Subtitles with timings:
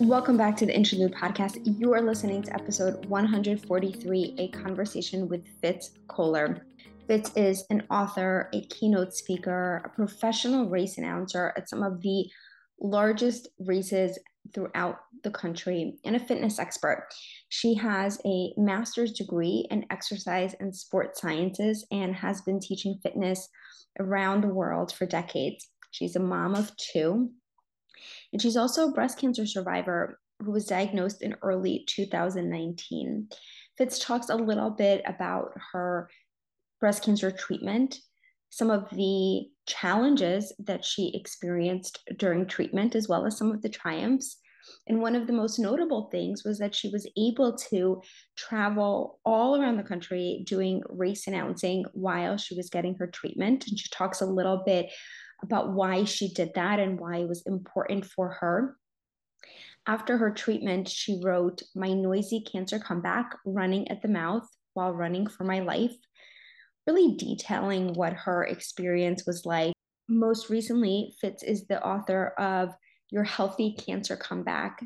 [0.00, 1.60] Welcome back to the Interlude podcast.
[1.78, 6.62] You are listening to episode 143 A Conversation with Fitz Koehler.
[7.06, 12.24] Fitz is an author, a keynote speaker, a professional race announcer at some of the
[12.80, 14.18] largest races
[14.54, 17.06] throughout the country, and a fitness expert.
[17.50, 23.50] She has a master's degree in exercise and sports sciences and has been teaching fitness
[23.98, 25.68] around the world for decades.
[25.90, 27.32] She's a mom of two
[28.32, 33.28] and she's also a breast cancer survivor who was diagnosed in early 2019.
[33.76, 36.08] Fitz talks a little bit about her
[36.80, 37.98] breast cancer treatment,
[38.48, 43.68] some of the challenges that she experienced during treatment, as well as some of the
[43.68, 44.38] triumphs.
[44.86, 48.02] And one of the most notable things was that she was able to
[48.36, 53.66] travel all around the country doing race announcing while she was getting her treatment.
[53.66, 54.90] And she talks a little bit
[55.42, 58.76] about why she did that and why it was important for her.
[59.86, 65.26] After her treatment, she wrote My Noisy Cancer Comeback Running at the Mouth While Running
[65.26, 65.94] for My Life,
[66.86, 69.72] really detailing what her experience was like.
[70.08, 72.74] Most recently, Fitz is the author of
[73.10, 74.82] Your Healthy Cancer Comeback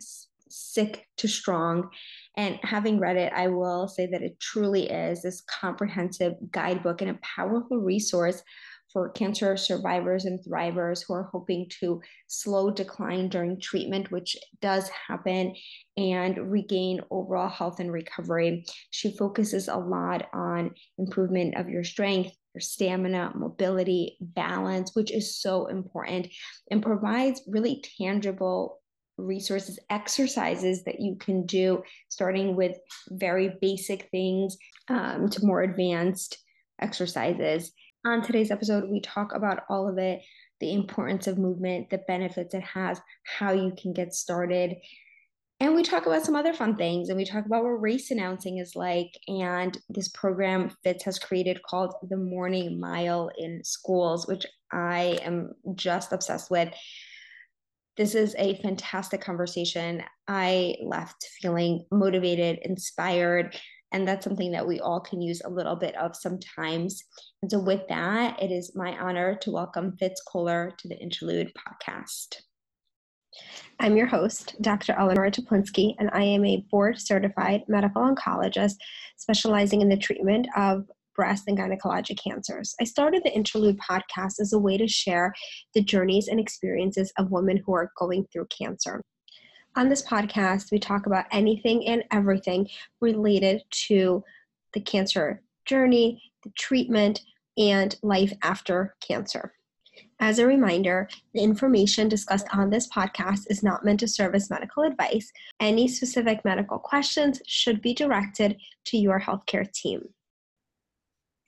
[0.49, 1.91] Sick to Strong.
[2.37, 7.11] And having read it, I will say that it truly is this comprehensive guidebook and
[7.11, 8.43] a powerful resource
[8.95, 14.89] for cancer survivors and thrivers who are hoping to slow decline during treatment, which does
[14.89, 15.55] happen,
[15.99, 18.65] and regain overall health and recovery.
[18.91, 25.37] She focuses a lot on improvement of your strength, your stamina, mobility, balance, which is
[25.37, 26.29] so important,
[26.71, 28.81] and provides really tangible
[29.17, 32.77] resources, exercises that you can do, starting with
[33.11, 34.57] very basic things
[34.89, 36.39] um, to more advanced
[36.81, 37.73] exercises.
[38.07, 40.21] On today's episode, we talk about all of it
[40.61, 44.77] the importance of movement, the benefits it has, how you can get started.
[45.61, 48.59] And we talk about some other fun things and we talk about what race announcing
[48.59, 49.19] is like.
[49.27, 55.53] And this program Fitz has created called the Morning Mile in Schools, which I am
[55.75, 56.73] just obsessed with.
[57.97, 60.03] This is a fantastic conversation.
[60.29, 63.59] I left feeling motivated, inspired,
[63.95, 67.05] and that's something that we all can use a little bit of sometimes.
[67.43, 71.53] And so, with that, it is my honor to welcome Fitz Koehler to the Interlude
[71.55, 72.41] podcast.
[73.79, 74.95] I'm your host, Dr.
[74.99, 78.75] Eleanor Teplinsky, and I am a board certified medical oncologist
[79.17, 82.75] specializing in the treatment of breast and gynecologic cancers.
[82.81, 85.33] I started the Interlude podcast as a way to share
[85.73, 89.01] the journeys and experiences of women who are going through cancer.
[89.77, 92.69] On this podcast, we talk about anything and everything
[93.01, 94.23] related to
[94.73, 97.23] the cancer journey, the treatment,
[97.59, 99.55] and life after cancer.
[100.21, 104.49] As a reminder, the information discussed on this podcast is not meant to serve as
[104.49, 105.33] medical advice.
[105.59, 110.03] Any specific medical questions should be directed to your healthcare team.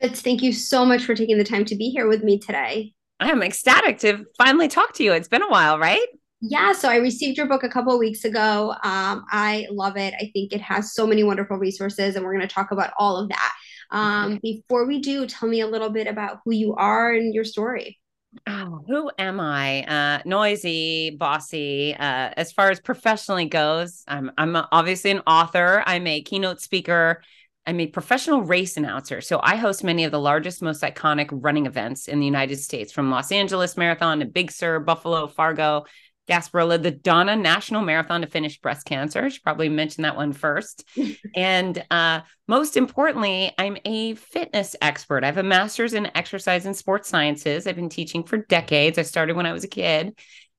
[0.00, 2.92] Fitz, thank you so much for taking the time to be here with me today.
[3.20, 5.12] I am ecstatic to finally talk to you.
[5.12, 6.06] It's been a while, right?
[6.40, 8.74] Yeah, so I received your book a couple of weeks ago.
[8.82, 10.14] Um, I love it.
[10.14, 13.16] I think it has so many wonderful resources, and we're going to talk about all
[13.16, 13.52] of that.
[13.90, 14.40] Um, okay.
[14.42, 17.98] Before we do, tell me a little bit about who you are and your story.
[18.46, 19.84] Oh, who am I?
[19.84, 21.94] Uh, noisy, bossy.
[21.94, 25.82] Uh, as far as professionally goes, I'm I'm obviously an author.
[25.86, 27.22] I'm a keynote speaker.
[27.66, 29.20] I'm a professional race announcer.
[29.20, 32.92] So I host many of the largest, most iconic running events in the United States,
[32.92, 35.84] from Los Angeles Marathon to Big Sur, Buffalo, Fargo,
[36.28, 39.30] Gasparilla, the Donna National Marathon to finish breast cancer.
[39.30, 40.84] Should probably mention that one first.
[41.36, 45.22] and uh, most importantly, I'm a fitness expert.
[45.22, 47.66] I have a master's in exercise and sports sciences.
[47.66, 48.98] I've been teaching for decades.
[48.98, 50.18] I started when I was a kid,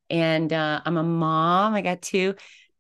[0.10, 1.74] and uh, I'm a mom.
[1.74, 2.36] I got two.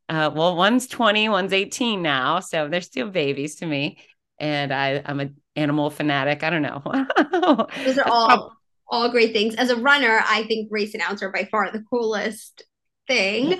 [0.09, 4.00] Uh, well, one's 20, one's 18 now, so they're still babies to me.
[4.40, 6.44] And I, I'm an animal fanatic.
[6.44, 6.81] I don't know.
[7.84, 8.53] Those are all
[8.90, 9.56] all great things.
[9.56, 12.64] As a runner, I think race announcer by far the coolest
[13.07, 13.59] thing.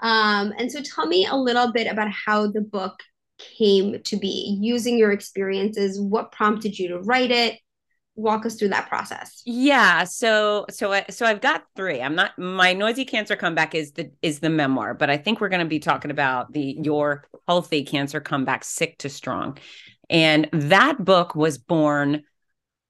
[0.00, 3.00] Um, and so tell me a little bit about how the book
[3.38, 7.58] came to be, using your experiences, what prompted you to write it,
[8.14, 9.42] walk us through that process.
[9.46, 12.00] Yeah so so I, so i've got three.
[12.00, 15.48] I'm not my noisy cancer comeback is the is the memoir but i think we're
[15.48, 19.58] going to be talking about the your healthy cancer comeback sick to strong.
[20.10, 22.22] And that book was born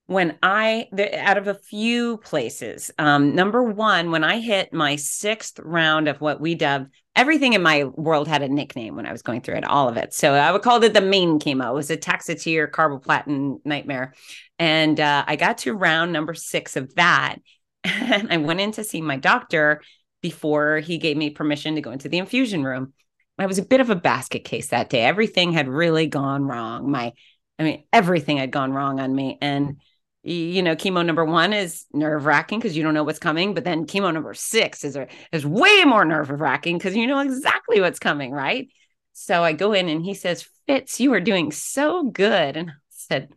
[0.09, 4.97] when I, the, out of a few places, um, number one, when I hit my
[4.97, 9.13] sixth round of what we dubbed everything in my world had a nickname when I
[9.13, 10.15] was going through it, all of it.
[10.15, 11.69] So I would call it the main chemo.
[11.69, 14.15] It was a taxotere carboplatin nightmare.
[14.59, 17.37] And uh, I got to round number six of that.
[17.85, 19.83] And I went in to see my doctor
[20.23, 22.93] before he gave me permission to go into the infusion room.
[23.39, 25.05] I was a bit of a basket case that day.
[25.05, 26.91] Everything had really gone wrong.
[26.91, 27.13] My,
[27.59, 29.39] I mean, everything had gone wrong on me.
[29.41, 29.81] And,
[30.29, 33.55] you know, chemo number one is nerve wracking because you don't know what's coming.
[33.55, 34.97] But then chemo number six is,
[35.33, 38.69] is way more nerve wracking because you know exactly what's coming, right?
[39.13, 42.57] So I go in and he says, Fitz, you are doing so good.
[42.57, 43.31] And I said,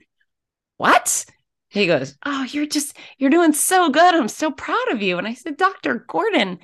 [0.78, 1.26] What?
[1.70, 4.14] He goes, Oh, you're just, you're doing so good.
[4.14, 5.18] I'm so proud of you.
[5.18, 6.06] And I said, Dr.
[6.08, 6.60] Gordon,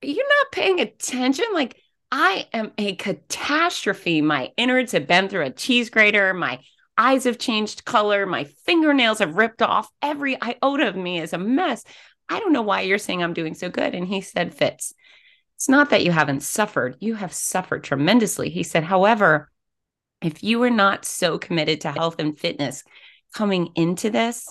[0.00, 1.46] you're not paying attention.
[1.52, 1.76] Like,
[2.10, 4.20] I am a catastrophe.
[4.20, 6.32] My innards have been through a cheese grater.
[6.34, 6.60] My
[7.02, 8.26] eyes have changed color.
[8.26, 9.90] My fingernails have ripped off.
[10.00, 11.82] Every iota of me is a mess.
[12.28, 13.94] I don't know why you're saying I'm doing so good.
[13.94, 14.94] And he said, Fitz,
[15.56, 16.96] it's not that you haven't suffered.
[17.00, 18.50] You have suffered tremendously.
[18.50, 19.50] He said, however,
[20.22, 22.84] if you were not so committed to health and fitness
[23.34, 24.46] coming into this,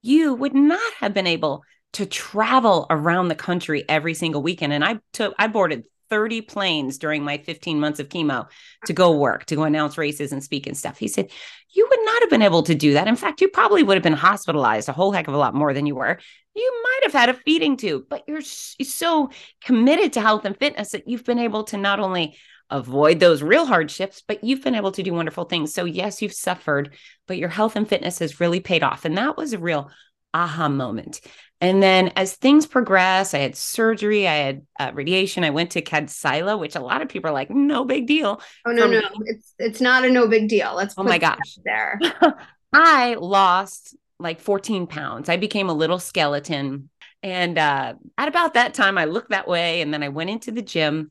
[0.00, 1.64] you would not have been able
[1.94, 4.72] to travel around the country every single weekend.
[4.72, 8.48] And I took, I boarded 30 planes during my 15 months of chemo
[8.86, 10.98] to go work, to go announce races and speak and stuff.
[10.98, 11.30] He said,
[11.70, 13.08] You would not have been able to do that.
[13.08, 15.74] In fact, you probably would have been hospitalized a whole heck of a lot more
[15.74, 16.18] than you were.
[16.54, 19.30] You might have had a feeding tube, but you're so
[19.62, 22.36] committed to health and fitness that you've been able to not only
[22.70, 25.74] avoid those real hardships, but you've been able to do wonderful things.
[25.74, 26.94] So, yes, you've suffered,
[27.26, 29.04] but your health and fitness has really paid off.
[29.04, 29.90] And that was a real
[30.32, 31.20] aha moment.
[31.60, 35.82] And then as things progress, I had surgery, I had uh, radiation, I went to
[35.82, 38.40] Kadcyla, which a lot of people are like, no big deal.
[38.66, 40.74] Oh no, no, it's it's not a no big deal.
[40.74, 42.00] Let's oh my gosh there.
[42.72, 45.28] I lost like 14 pounds.
[45.28, 46.90] I became a little skeleton.
[47.22, 50.50] And uh, at about that time, I looked that way, and then I went into
[50.50, 51.10] the gym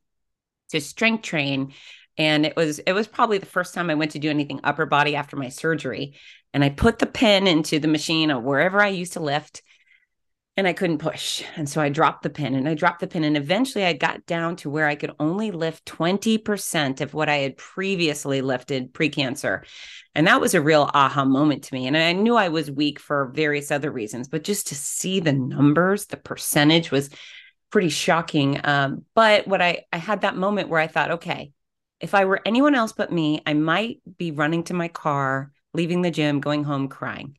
[0.70, 1.74] to strength train.
[2.18, 4.86] And it was it was probably the first time I went to do anything upper
[4.86, 6.16] body after my surgery.
[6.54, 9.64] And I put the pin into the machine or wherever I used to lift
[10.56, 11.44] and I couldn't push.
[11.56, 13.24] And so I dropped the pin and I dropped the pin.
[13.24, 17.38] And eventually I got down to where I could only lift 20% of what I
[17.38, 19.64] had previously lifted pre cancer.
[20.14, 21.88] And that was a real aha moment to me.
[21.88, 25.34] And I knew I was weak for various other reasons, but just to see the
[25.34, 27.10] numbers, the percentage was
[27.72, 28.62] pretty shocking.
[28.64, 31.52] Um, but what I, I had that moment where I thought, okay,
[32.00, 36.04] if I were anyone else but me, I might be running to my car, leaving
[36.04, 37.38] the gym, going home crying.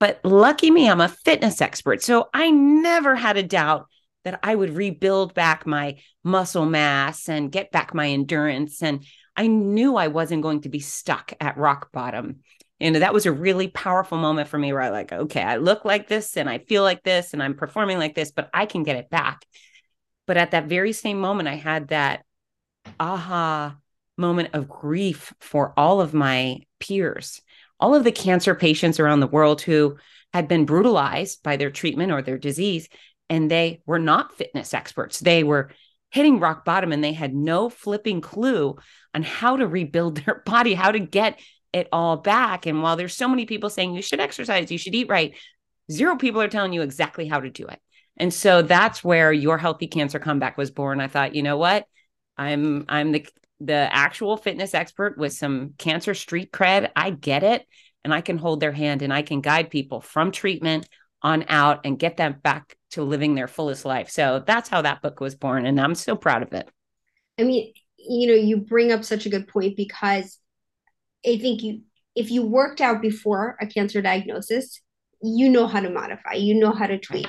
[0.00, 2.02] But lucky me, I'm a fitness expert.
[2.02, 3.86] So I never had a doubt
[4.24, 8.82] that I would rebuild back my muscle mass and get back my endurance.
[8.82, 9.04] And
[9.36, 12.40] I knew I wasn't going to be stuck at rock bottom.
[12.80, 15.84] And that was a really powerful moment for me where I like, okay, I look
[15.84, 18.82] like this and I feel like this and I'm performing like this, but I can
[18.82, 19.44] get it back.
[20.26, 22.24] But at that very same moment, I had that
[22.98, 23.76] aha
[24.16, 27.40] moment of grief for all of my peers
[27.84, 29.98] all of the cancer patients around the world who
[30.32, 32.88] had been brutalized by their treatment or their disease,
[33.28, 35.20] and they were not fitness experts.
[35.20, 35.70] They were
[36.10, 38.78] hitting rock bottom and they had no flipping clue
[39.12, 41.38] on how to rebuild their body, how to get
[41.74, 42.64] it all back.
[42.64, 45.36] And while there's so many people saying you should exercise, you should eat right,
[45.92, 47.80] zero people are telling you exactly how to do it.
[48.16, 51.00] And so that's where your healthy cancer comeback was born.
[51.02, 51.84] I thought, you know what?
[52.38, 53.26] I'm I'm the
[53.60, 56.90] the actual fitness expert with some cancer street cred.
[56.96, 57.66] I get it.
[58.04, 60.86] And I can hold their hand and I can guide people from treatment
[61.22, 64.10] on out and get them back to living their fullest life.
[64.10, 65.64] So that's how that book was born.
[65.64, 66.68] And I'm so proud of it.
[67.38, 70.38] I mean, you know, you bring up such a good point because
[71.26, 71.80] I think you,
[72.14, 74.82] if you worked out before a cancer diagnosis,
[75.22, 77.28] you know how to modify, you know how to tweak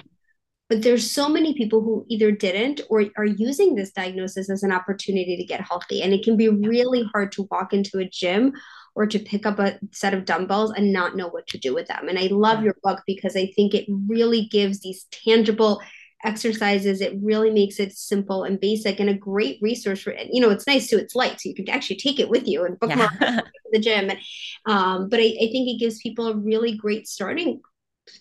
[0.70, 4.72] but there's so many people who either didn't or are using this diagnosis as an
[4.72, 6.02] opportunity to get healthy.
[6.02, 8.54] And it can be really hard to walk into a gym
[8.96, 11.88] or to pick up a set of dumbbells and not know what to do with
[11.88, 12.08] them.
[12.08, 15.82] And i love your book because i think it really gives these tangible
[16.26, 17.02] exercises.
[17.02, 20.68] It really makes it simple and basic and a great resource for you know it's
[20.68, 20.98] nice too.
[20.98, 23.42] It's light so you can actually take it with you and bookmark yeah.
[23.72, 24.10] the gym.
[24.10, 24.20] And
[24.66, 27.62] um, but I, I think it gives people a really great starting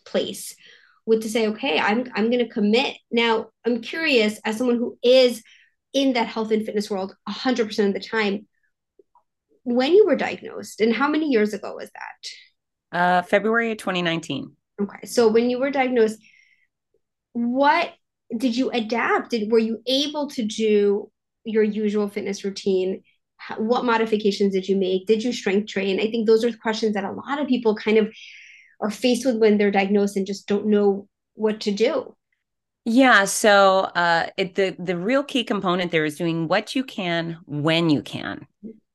[0.05, 0.55] place
[1.07, 2.97] with to say, okay, I'm I'm going to commit.
[3.11, 5.43] Now, I'm curious as someone who is
[5.93, 8.47] in that health and fitness world 100% of the time,
[9.63, 12.99] when you were diagnosed and how many years ago was that?
[12.99, 14.53] Uh, February of 2019.
[14.81, 15.07] Okay.
[15.07, 16.19] So when you were diagnosed,
[17.33, 17.93] what
[18.37, 19.31] did you adapt?
[19.31, 21.11] Did were you able to do
[21.45, 23.03] your usual fitness routine?
[23.59, 25.07] what modifications did you make?
[25.07, 26.01] Did you strength train?
[26.01, 28.13] I think those are questions that a lot of people kind of
[28.81, 32.15] are faced with when they're diagnosed and just don't know what to do?
[32.85, 37.39] Yeah, so uh, it, the the real key component there is doing what you can
[37.47, 38.47] when you can,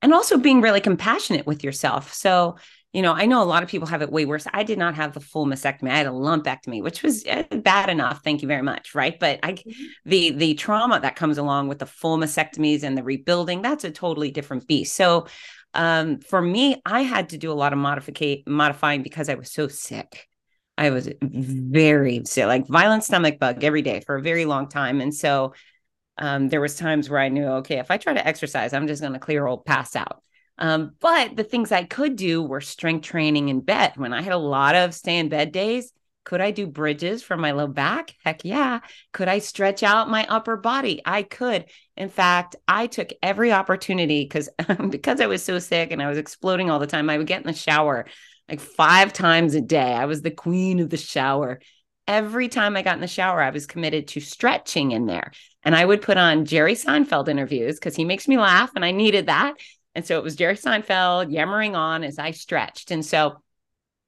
[0.01, 2.13] and also being really compassionate with yourself.
[2.13, 2.57] So
[2.93, 4.47] you know, I know a lot of people have it way worse.
[4.51, 5.91] I did not have the full mastectomy.
[5.91, 8.23] I had a lumpectomy, which was eh, bad enough.
[8.23, 8.95] Thank you very much.
[8.95, 9.19] Right.
[9.19, 9.83] But I, mm-hmm.
[10.05, 13.91] the, the trauma that comes along with the full mastectomies and the rebuilding, that's a
[13.91, 14.95] totally different beast.
[14.95, 15.27] So,
[15.73, 19.51] um, for me, I had to do a lot of modification modifying because I was
[19.51, 20.27] so sick.
[20.77, 25.01] I was very sick, like violent stomach bug every day for a very long time.
[25.01, 25.53] And so,
[26.17, 29.01] um, there was times where I knew, okay, if I try to exercise, I'm just
[29.01, 30.21] going to clear old pass out.
[30.57, 33.93] Um, but the things I could do were strength training in bed.
[33.95, 35.91] When I had a lot of stay in bed days,
[36.23, 38.13] could I do bridges for my low back?
[38.23, 38.79] Heck yeah.
[39.13, 41.01] Could I stretch out my upper body?
[41.05, 41.65] I could.
[41.97, 44.49] In fact, I took every opportunity because
[44.89, 47.09] because I was so sick and I was exploding all the time.
[47.09, 48.05] I would get in the shower
[48.49, 49.93] like five times a day.
[49.93, 51.59] I was the queen of the shower.
[52.07, 55.31] Every time I got in the shower, I was committed to stretching in there.
[55.63, 58.91] And I would put on Jerry Seinfeld interviews because he makes me laugh and I
[58.91, 59.53] needed that.
[59.93, 62.89] And so it was Jerry Seinfeld yammering on as I stretched.
[62.91, 63.41] And so,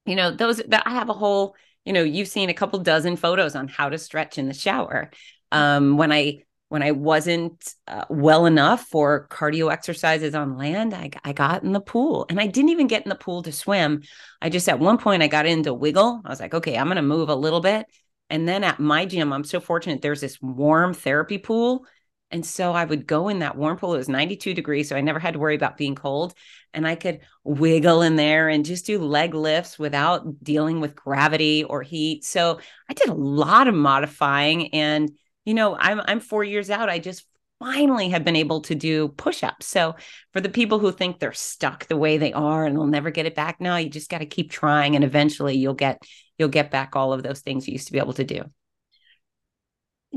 [0.06, 3.16] you know, those that I have a whole, you know, you've seen a couple dozen
[3.16, 5.12] photos on how to stretch in the shower.
[5.52, 11.10] Um, when I when I wasn't uh, well enough for cardio exercises on land, I,
[11.22, 14.04] I got in the pool and I didn't even get in the pool to swim.
[14.42, 16.22] I just at one point I got into wiggle.
[16.24, 17.88] I was like, okay, I'm going to move a little bit.
[18.30, 21.86] And then at my gym, I'm so fortunate there's this warm therapy pool
[22.32, 23.94] and so I would go in that warm pool.
[23.94, 24.90] It was 92 degrees.
[24.90, 26.34] So I never had to worry about being cold.
[26.74, 31.64] And I could wiggle in there and just do leg lifts without dealing with gravity
[31.66, 32.24] or heat.
[32.24, 32.60] So
[32.90, 34.74] I did a lot of modifying.
[34.74, 35.12] And,
[35.44, 36.90] you know, I'm I'm four years out.
[36.90, 37.26] I just
[37.60, 39.68] finally have been able to do push-ups.
[39.68, 39.96] So
[40.34, 43.28] for the people who think they're stuck the way they are and they'll never get
[43.28, 46.02] it back, no, you just got to keep trying and eventually you'll get
[46.40, 48.44] you'll get back all of those things you used to be able to do.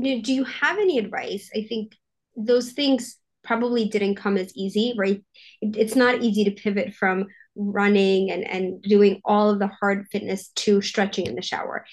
[0.01, 1.49] Do you have any advice?
[1.55, 1.95] I think
[2.35, 5.23] those things probably didn't come as easy, right?
[5.61, 10.07] It, it's not easy to pivot from running and, and doing all of the hard
[10.11, 11.85] fitness to stretching in the shower.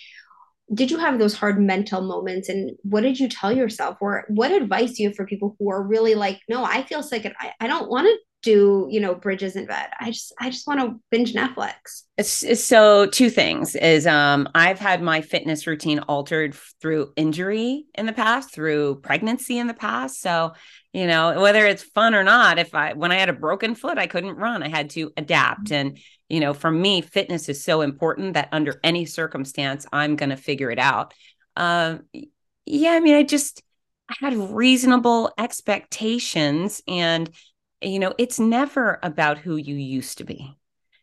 [0.74, 3.98] Did you have those hard mental moments and what did you tell yourself?
[4.00, 7.02] Or what advice do you have for people who are really like, no, I feel
[7.02, 10.34] sick and I, I don't want to do you know bridges in bed i just
[10.40, 15.66] i just want to binge netflix so two things is um i've had my fitness
[15.66, 20.52] routine altered through injury in the past through pregnancy in the past so
[20.92, 23.96] you know whether it's fun or not if i when i had a broken foot
[23.96, 25.88] i couldn't run i had to adapt mm-hmm.
[25.88, 25.98] and
[26.32, 30.36] you know for me fitness is so important that under any circumstance i'm going to
[30.36, 31.14] figure it out
[31.56, 32.00] um
[32.66, 33.62] yeah i mean i just
[34.08, 37.30] i had reasonable expectations and
[37.82, 40.56] you know, it's never about who you used to be.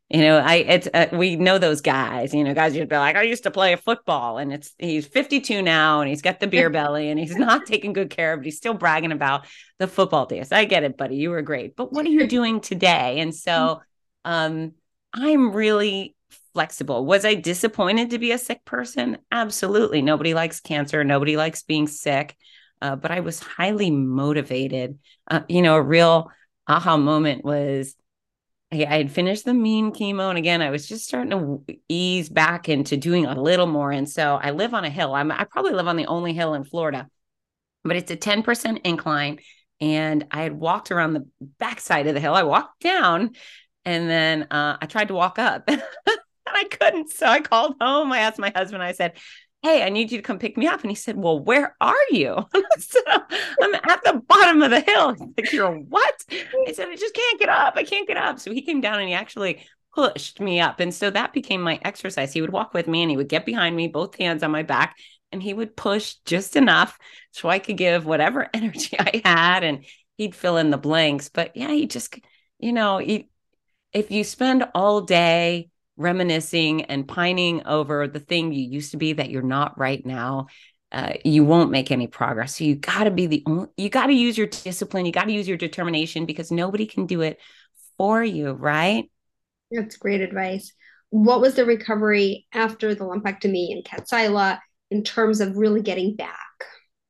[0.09, 2.33] You know, I it's uh, we know those guys.
[2.33, 5.61] You know, guys you'd be like, I used to play football, and it's he's 52
[5.61, 8.45] now, and he's got the beer belly, and he's not taking good care of it.
[8.45, 9.45] He's still bragging about
[9.77, 10.51] the football days.
[10.51, 11.17] I get it, buddy.
[11.17, 13.19] You were great, but what are you doing today?
[13.19, 13.81] And so,
[14.25, 14.73] um,
[15.13, 16.15] I'm really
[16.53, 17.05] flexible.
[17.05, 19.17] Was I disappointed to be a sick person?
[19.31, 20.01] Absolutely.
[20.01, 21.03] Nobody likes cancer.
[21.03, 22.35] Nobody likes being sick.
[22.81, 24.99] Uh, but I was highly motivated.
[25.29, 26.31] Uh, you know, a real
[26.67, 27.95] aha moment was
[28.71, 32.29] I, I had finished the mean chemo, and again, I was just starting to ease
[32.29, 33.91] back into doing a little more.
[33.91, 35.13] And so I live on a hill.
[35.13, 37.07] I'm, I probably live on the only hill in Florida,
[37.83, 39.39] but it's a 10% incline.
[39.81, 42.33] And I had walked around the backside of the hill.
[42.33, 43.31] I walked down
[43.89, 45.67] and then uh, I tried to walk up.
[46.49, 47.11] And I couldn't.
[47.11, 48.11] So I called home.
[48.11, 49.19] I asked my husband, I said,
[49.61, 50.81] hey, I need you to come pick me up.
[50.81, 52.35] And he said, well, where are you?
[52.79, 52.99] so
[53.61, 55.13] I'm at the bottom of the hill.
[55.13, 56.25] He's like, you're what?
[56.31, 57.75] I said, I just can't get up.
[57.75, 58.39] I can't get up.
[58.39, 60.79] So he came down and he actually pushed me up.
[60.79, 62.33] And so that became my exercise.
[62.33, 64.63] He would walk with me and he would get behind me, both hands on my
[64.63, 64.95] back,
[65.31, 66.97] and he would push just enough
[67.29, 69.85] so I could give whatever energy I had and
[70.17, 71.29] he'd fill in the blanks.
[71.29, 72.15] But yeah, he just,
[72.57, 73.29] you know, he,
[73.93, 79.13] if you spend all day reminiscing and pining over the thing you used to be
[79.13, 80.47] that you're not right now,
[80.91, 82.57] uh, you won't make any progress.
[82.57, 85.05] So you got to be the only, you got to use your discipline.
[85.05, 87.39] You got to use your determination because nobody can do it
[87.97, 89.11] for you, right?
[89.71, 90.73] That's great advice.
[91.11, 96.37] What was the recovery after the lumpectomy and Kadcyla in terms of really getting back?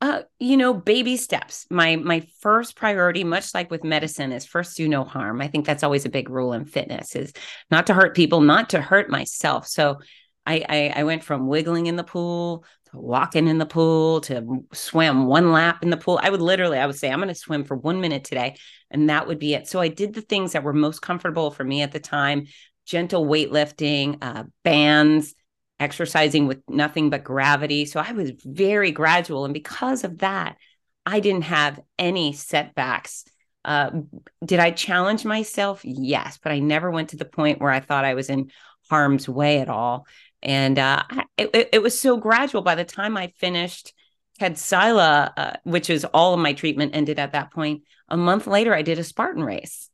[0.01, 1.65] Uh, you know, baby steps.
[1.70, 5.41] My my first priority, much like with medicine, is first do no harm.
[5.41, 7.34] I think that's always a big rule in fitness: is
[7.70, 9.68] not to hurt people, not to hurt myself.
[9.68, 10.00] So,
[10.46, 14.63] I I, I went from wiggling in the pool to walking in the pool to
[14.72, 16.18] swim one lap in the pool.
[16.24, 18.56] I would literally, I would say, I'm going to swim for one minute today,
[18.89, 19.68] and that would be it.
[19.68, 22.46] So I did the things that were most comfortable for me at the time:
[22.86, 25.36] gentle weightlifting, uh, bands
[25.79, 27.86] exercising with nothing but gravity.
[27.86, 29.45] So I was very gradual.
[29.45, 30.57] And because of that,
[31.05, 33.25] I didn't have any setbacks
[33.65, 33.91] Uh,
[34.45, 35.81] did I challenge myself?
[35.83, 38.51] Yes, but I never went to the point where I thought I was in
[38.89, 40.07] harm's way at all.
[40.41, 41.03] And uh,
[41.38, 42.62] it, it was so gradual.
[42.62, 43.93] By the time I finished
[44.39, 48.74] Kadcyla, uh, which is all of my treatment ended at that point, a month later,
[48.74, 49.89] I did a Spartan race.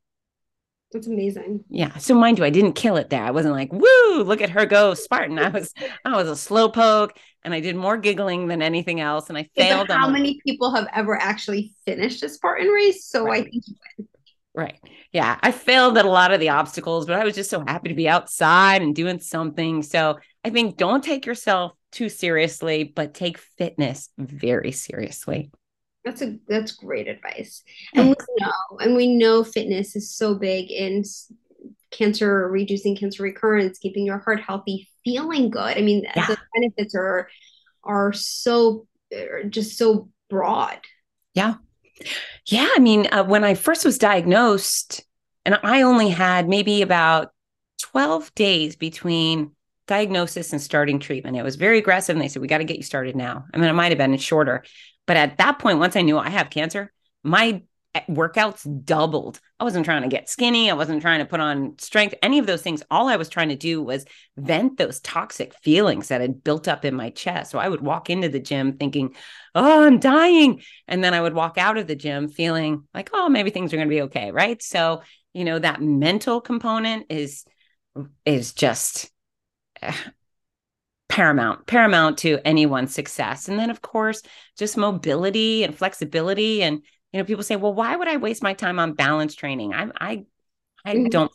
[0.96, 1.62] That's amazing.
[1.68, 1.94] Yeah.
[1.98, 3.22] So mind you, I didn't kill it there.
[3.22, 5.38] I wasn't like, woo, look at her go, Spartan.
[5.38, 5.74] I was
[6.06, 9.28] I was a slow poke and I did more giggling than anything else.
[9.28, 9.90] And I failed.
[9.90, 13.04] how many people have ever actually finished a Spartan race?
[13.04, 13.40] So right.
[13.40, 14.08] I think you win.
[14.54, 14.80] Right.
[15.12, 15.38] Yeah.
[15.42, 17.94] I failed at a lot of the obstacles, but I was just so happy to
[17.94, 19.82] be outside and doing something.
[19.82, 25.50] So I think don't take yourself too seriously, but take fitness very seriously.
[26.06, 27.64] That's a that's great advice.
[27.92, 31.02] And we know and we know fitness is so big in
[31.90, 35.76] cancer, reducing cancer recurrence, keeping your heart healthy, feeling good.
[35.76, 36.28] I mean, yeah.
[36.28, 37.28] the benefits are
[37.82, 40.78] are so are just so broad.
[41.34, 41.54] Yeah.
[42.46, 45.04] Yeah, I mean, uh, when I first was diagnosed
[45.44, 47.32] and I only had maybe about
[47.80, 49.50] 12 days between
[49.86, 51.36] diagnosis and starting treatment.
[51.36, 52.14] It was very aggressive.
[52.14, 53.44] And they said, we got to get you started now.
[53.52, 54.64] I mean, it might have been shorter.
[55.06, 57.62] But at that point, once I knew I have cancer, my
[57.94, 59.40] eh, workouts doubled.
[59.58, 60.70] I wasn't trying to get skinny.
[60.70, 62.82] I wasn't trying to put on strength, any of those things.
[62.90, 64.04] All I was trying to do was
[64.36, 67.50] vent those toxic feelings that had built up in my chest.
[67.50, 69.14] So I would walk into the gym thinking,
[69.54, 70.62] oh, I'm dying.
[70.86, 73.76] And then I would walk out of the gym feeling like, oh, maybe things are
[73.76, 74.30] going to be okay.
[74.30, 74.62] Right.
[74.62, 77.44] So, you know, that mental component is,
[78.24, 79.10] is just
[79.82, 79.94] eh,
[81.08, 83.48] paramount paramount to anyone's success.
[83.48, 84.22] And then of course
[84.58, 86.62] just mobility and flexibility.
[86.62, 86.82] And
[87.12, 89.72] you know people say well why would i waste my time on balance training?
[89.74, 90.24] I i
[90.84, 91.08] i mm-hmm.
[91.08, 91.32] don't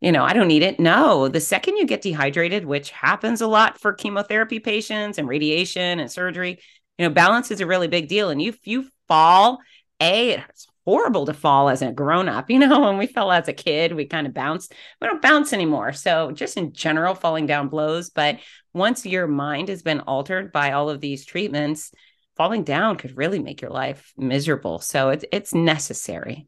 [0.00, 0.78] you know i don't need it.
[0.80, 6.00] No the second you get dehydrated which happens a lot for chemotherapy patients and radiation
[6.00, 6.60] and surgery
[6.98, 8.30] you know balance is a really big deal.
[8.30, 9.58] And you you fall
[10.00, 12.50] a it's horrible to fall as a grown up.
[12.50, 14.72] You know, when we fell as a kid, we kind of bounced.
[15.00, 15.92] We don't bounce anymore.
[15.92, 18.10] So, just in general, falling down blows.
[18.10, 18.38] But
[18.72, 21.92] once your mind has been altered by all of these treatments,
[22.36, 24.78] falling down could really make your life miserable.
[24.78, 26.46] So, it's, it's necessary.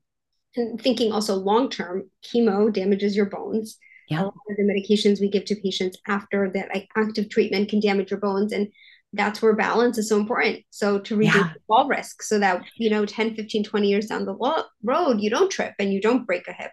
[0.57, 3.79] And thinking also long term, chemo damages your bones.
[4.09, 4.23] Yeah.
[4.23, 7.81] A lot of the medications we give to patients after that like, active treatment can
[7.81, 8.53] damage your bones.
[8.53, 8.69] And
[9.13, 10.65] that's where balance is so important.
[10.71, 11.53] So to reduce yeah.
[11.67, 15.31] fall risk so that, you know, 10, 15, 20 years down the lo- road, you
[15.31, 16.73] don't trip and you don't break a hip.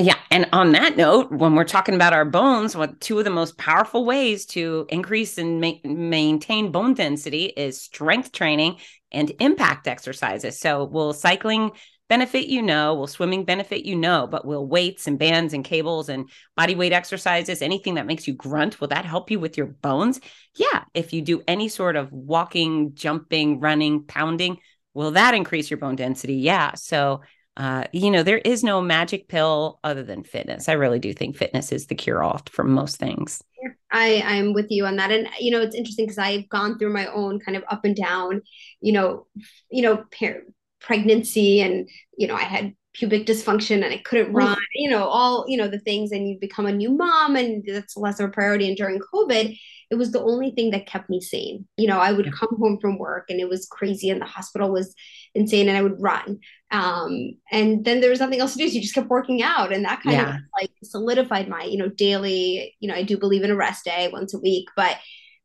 [0.00, 0.16] Yeah.
[0.30, 3.58] And on that note, when we're talking about our bones, what two of the most
[3.58, 8.76] powerful ways to increase and ma- maintain bone density is strength training
[9.10, 10.60] and impact exercises.
[10.60, 11.72] So will cycling
[12.08, 16.08] benefit you know will swimming benefit you know but will weights and bands and cables
[16.08, 19.66] and body weight exercises anything that makes you grunt will that help you with your
[19.66, 20.20] bones?
[20.56, 24.58] Yeah if you do any sort of walking jumping running pounding
[24.94, 26.36] will that increase your bone density?
[26.36, 27.20] Yeah so
[27.58, 30.68] uh, you know there is no magic pill other than fitness.
[30.68, 33.42] I really do think fitness is the cure all for most things.
[33.90, 36.92] I I'm with you on that, and you know it's interesting because I've gone through
[36.92, 38.42] my own kind of up and down,
[38.80, 39.26] you know,
[39.70, 40.42] you know, par-
[40.80, 45.44] pregnancy and you know i had pubic dysfunction and i couldn't run you know all
[45.46, 48.32] you know the things and you become a new mom and that's less of a
[48.32, 48.66] priority.
[48.66, 49.58] And during covid
[49.90, 51.66] it was the only thing that kept me sane.
[51.76, 54.70] You know i would come home from work and it was crazy and the hospital
[54.70, 54.94] was
[55.34, 56.40] insane and i would run.
[56.70, 59.72] Um, and then there was nothing else to do so you just kept working out
[59.72, 60.36] and that kind yeah.
[60.36, 63.84] of like solidified my you know daily you know i do believe in a rest
[63.84, 64.98] day once a week but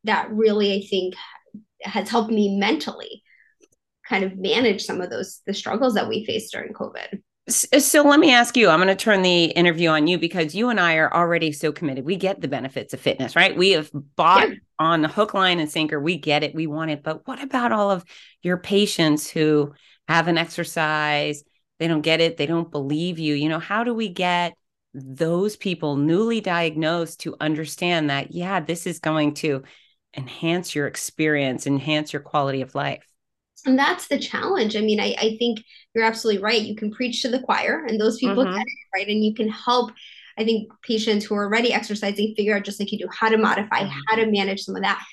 [0.04, 1.16] that really i think
[1.82, 3.23] has helped me mentally
[4.08, 7.22] kind of manage some of those the struggles that we faced during covid.
[7.74, 10.56] Uh, so let me ask you i'm going to turn the interview on you because
[10.56, 12.06] you and i are already so committed.
[12.06, 13.56] We get the benefits of fitness right?
[13.56, 14.56] We have bought yeah.
[14.80, 16.00] on the hook line and sinker.
[16.00, 16.56] We get it.
[16.56, 17.04] We want it.
[17.04, 18.04] But what about all of
[18.42, 19.74] your patients who
[20.08, 21.46] haven't exercised
[21.80, 22.38] they don't get it.
[22.38, 23.34] They don't believe you.
[23.34, 24.54] You know how do we get
[24.94, 29.64] those people newly diagnosed to understand that yeah this is going to
[30.16, 33.04] enhance your experience enhance your quality of life
[33.66, 34.76] and that's the challenge.
[34.76, 36.62] I mean, I, I think you're absolutely right.
[36.62, 38.58] You can preach to the choir, and those people mm-hmm.
[38.58, 39.08] get it, right?
[39.08, 39.92] And you can help,
[40.38, 43.38] I think, patients who are already exercising figure out, just like you do, how to
[43.38, 44.00] modify, mm-hmm.
[44.08, 45.04] how to manage some of that.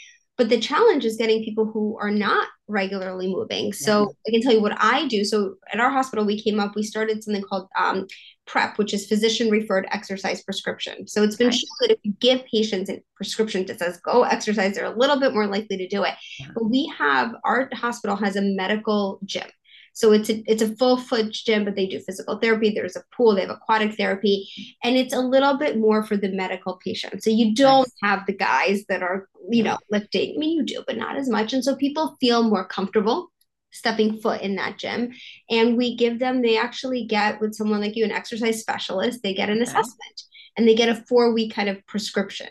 [0.41, 3.75] But the challenge is getting people who are not regularly moving.
[3.75, 4.07] So yeah.
[4.27, 5.23] I can tell you what I do.
[5.23, 8.07] So at our hospital, we came up, we started something called um,
[8.47, 11.07] PrEP, which is physician referred exercise prescription.
[11.07, 11.55] So it's been right.
[11.55, 15.21] shown that if you give patients a prescription that says go exercise, they're a little
[15.21, 16.15] bit more likely to do it.
[16.39, 16.47] Yeah.
[16.55, 19.51] But we have our hospital has a medical gym.
[19.93, 22.71] So it's a it's a full fledged gym, but they do physical therapy.
[22.71, 24.49] There's a pool, they have aquatic therapy,
[24.83, 27.23] and it's a little bit more for the medical patient.
[27.23, 30.35] So you don't have the guys that are, you know, lifting.
[30.37, 31.53] I mean, you do, but not as much.
[31.53, 33.31] And so people feel more comfortable
[33.73, 35.13] stepping foot in that gym
[35.49, 39.33] and we give them they actually get with someone like you an exercise specialist they
[39.33, 40.23] get an assessment
[40.57, 42.49] and they get a four week kind of prescription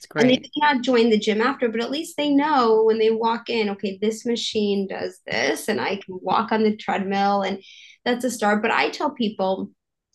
[0.00, 0.22] it's great.
[0.22, 3.10] And they may not join the gym after, but at least they know when they
[3.10, 7.62] walk in, okay, this machine does this, and I can walk on the treadmill, and
[8.06, 8.62] that's a start.
[8.62, 9.70] But I tell people,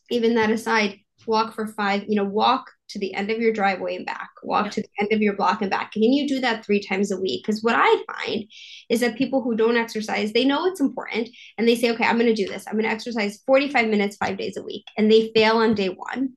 [0.10, 3.96] even that aside, walk for five, you know, walk to the end of your driveway
[3.96, 4.72] and back, walk yeah.
[4.72, 5.92] to the end of your block and back.
[5.92, 7.46] Can you do that three times a week?
[7.46, 8.46] Because what I find
[8.90, 12.18] is that people who don't exercise, they know it's important and they say, okay, I'm
[12.18, 12.66] going to do this.
[12.66, 14.84] I'm going to exercise 45 minutes, five days a week.
[14.98, 16.34] And they fail on day one.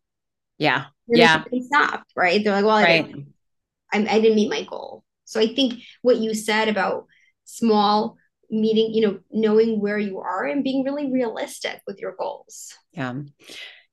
[0.58, 0.86] Yeah.
[1.06, 1.44] yeah.
[1.50, 2.42] They stop, right?
[2.44, 3.14] They're like, well, right.
[3.92, 5.04] I, I didn't meet my goal.
[5.24, 7.06] So I think what you said about
[7.44, 8.16] small
[8.50, 12.74] meeting, you know, knowing where you are and being really realistic with your goals.
[12.92, 13.14] Yeah.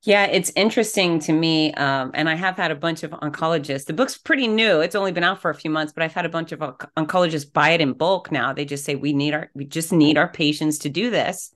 [0.06, 1.74] Yeah, it's interesting to me.
[1.74, 3.86] Um, and I have had a bunch of oncologists.
[3.86, 4.82] The book's pretty new.
[4.82, 7.52] It's only been out for a few months, but I've had a bunch of oncologists
[7.52, 8.54] buy it in bulk now.
[8.54, 11.52] They just say we need our we just need our patients to do this.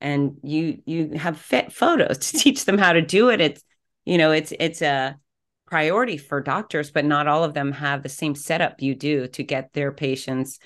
[0.00, 3.42] And you you have fit photos to teach them how to do it.
[3.42, 3.62] It's
[4.06, 5.18] you know, it's it's a
[5.72, 9.42] priority for doctors, but not all of them have the same setup you do to
[9.42, 10.58] get their patients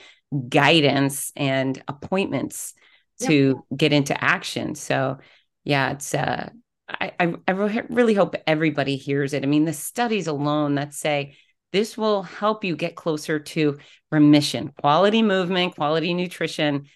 [0.48, 2.74] guidance and appointments
[3.20, 4.74] to get into action.
[4.74, 5.18] So
[5.62, 6.50] yeah, it's uh
[6.88, 7.50] I, I,
[7.88, 9.44] really hope everybody hears it.
[9.44, 11.36] I mean, the studies alone that say
[11.72, 13.78] this will help you get closer to
[14.10, 14.72] remission.
[14.80, 16.86] Quality movement, quality nutrition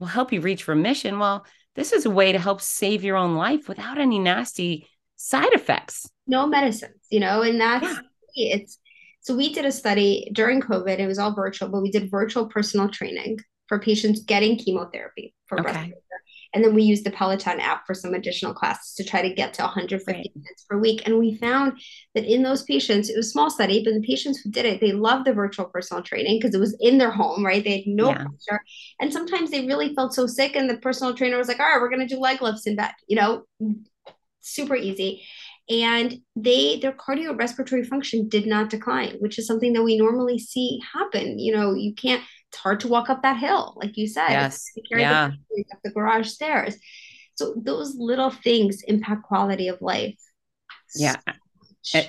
[0.00, 1.20] will help you reach remission.
[1.20, 4.88] Well, this is a way to help save your own life without any nasty
[5.20, 6.08] side effects.
[6.26, 7.86] No medicines, you know, and that's
[8.34, 8.54] yeah.
[8.54, 8.78] it's
[9.20, 10.98] so we did a study during COVID.
[10.98, 15.60] It was all virtual, but we did virtual personal training for patients getting chemotherapy for
[15.60, 15.64] okay.
[15.64, 15.96] breast cancer.
[16.52, 19.54] And then we used the Peloton app for some additional classes to try to get
[19.54, 20.30] to 150 right.
[20.34, 21.02] minutes per week.
[21.06, 21.80] And we found
[22.14, 24.80] that in those patients, it was a small study, but the patients who did it,
[24.80, 27.62] they loved the virtual personal training because it was in their home, right?
[27.62, 28.24] They had no yeah.
[28.24, 28.62] pressure.
[29.00, 31.80] And sometimes they really felt so sick, and the personal trainer was like, all right,
[31.80, 33.44] we're going to do leg lifts in bed, you know,
[34.40, 35.22] super easy
[35.68, 40.80] and they their cardiorespiratory function did not decline which is something that we normally see
[40.94, 44.30] happen you know you can't it's hard to walk up that hill, like you said.
[44.30, 44.64] Yes.
[44.90, 45.30] yeah.
[45.50, 46.76] The, up the garage stairs.
[47.36, 50.18] So those little things impact quality of life.
[50.96, 51.16] Yeah.
[51.94, 52.06] Eh,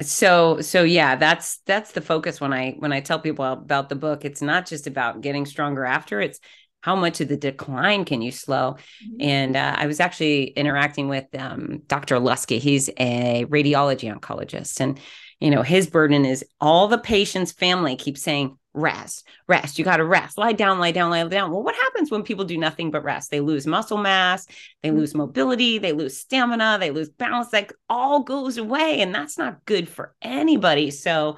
[0.00, 3.96] so so yeah that's that's the focus when i when i tell people about the
[3.96, 6.38] book it's not just about getting stronger after it's
[6.80, 9.20] how much of the decline can you slow mm-hmm.
[9.20, 14.98] and uh, i was actually interacting with um, dr lusky he's a radiology oncologist and
[15.40, 19.78] you know his burden is all the patient's family keeps saying rest, rest.
[19.78, 20.38] You got to rest.
[20.38, 21.50] Lie down, lie down, lie down.
[21.50, 23.30] Well, what happens when people do nothing but rest?
[23.30, 24.46] They lose muscle mass,
[24.82, 25.18] they lose mm-hmm.
[25.18, 27.52] mobility, they lose stamina, they lose balance.
[27.52, 29.00] Like all goes away.
[29.00, 30.90] And that's not good for anybody.
[30.90, 31.36] So,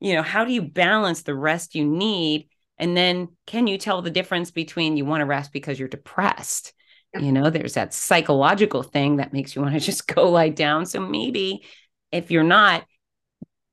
[0.00, 2.48] you know, how do you balance the rest you need?
[2.78, 6.72] And then can you tell the difference between you want to rest because you're depressed?
[7.16, 10.86] You know, there's that psychological thing that makes you want to just go lie down.
[10.86, 11.64] So maybe
[12.10, 12.84] if you're not,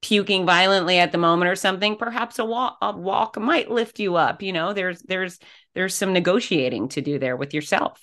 [0.01, 4.15] puking violently at the moment or something perhaps a walk a walk might lift you
[4.15, 5.37] up you know there's there's
[5.75, 8.01] there's some negotiating to do there with yourself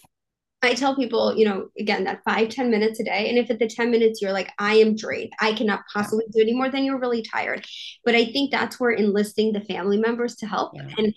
[0.61, 3.29] I tell people, you know, again, that five ten minutes a day.
[3.29, 6.41] And if at the 10 minutes you're like, I am drained, I cannot possibly do
[6.41, 7.65] any more, then you're really tired.
[8.05, 10.73] But I think that's where enlisting the family members to help.
[10.75, 10.89] Yeah.
[10.99, 11.15] And,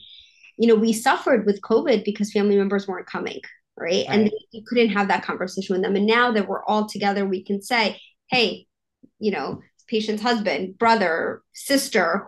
[0.57, 3.39] you know, we suffered with COVID because family members weren't coming,
[3.75, 4.05] right?
[4.07, 4.09] right.
[4.09, 5.95] And you couldn't have that conversation with them.
[5.95, 7.99] And now that we're all together, we can say,
[8.29, 8.67] hey,
[9.17, 12.27] you know, patient's husband, brother, sister,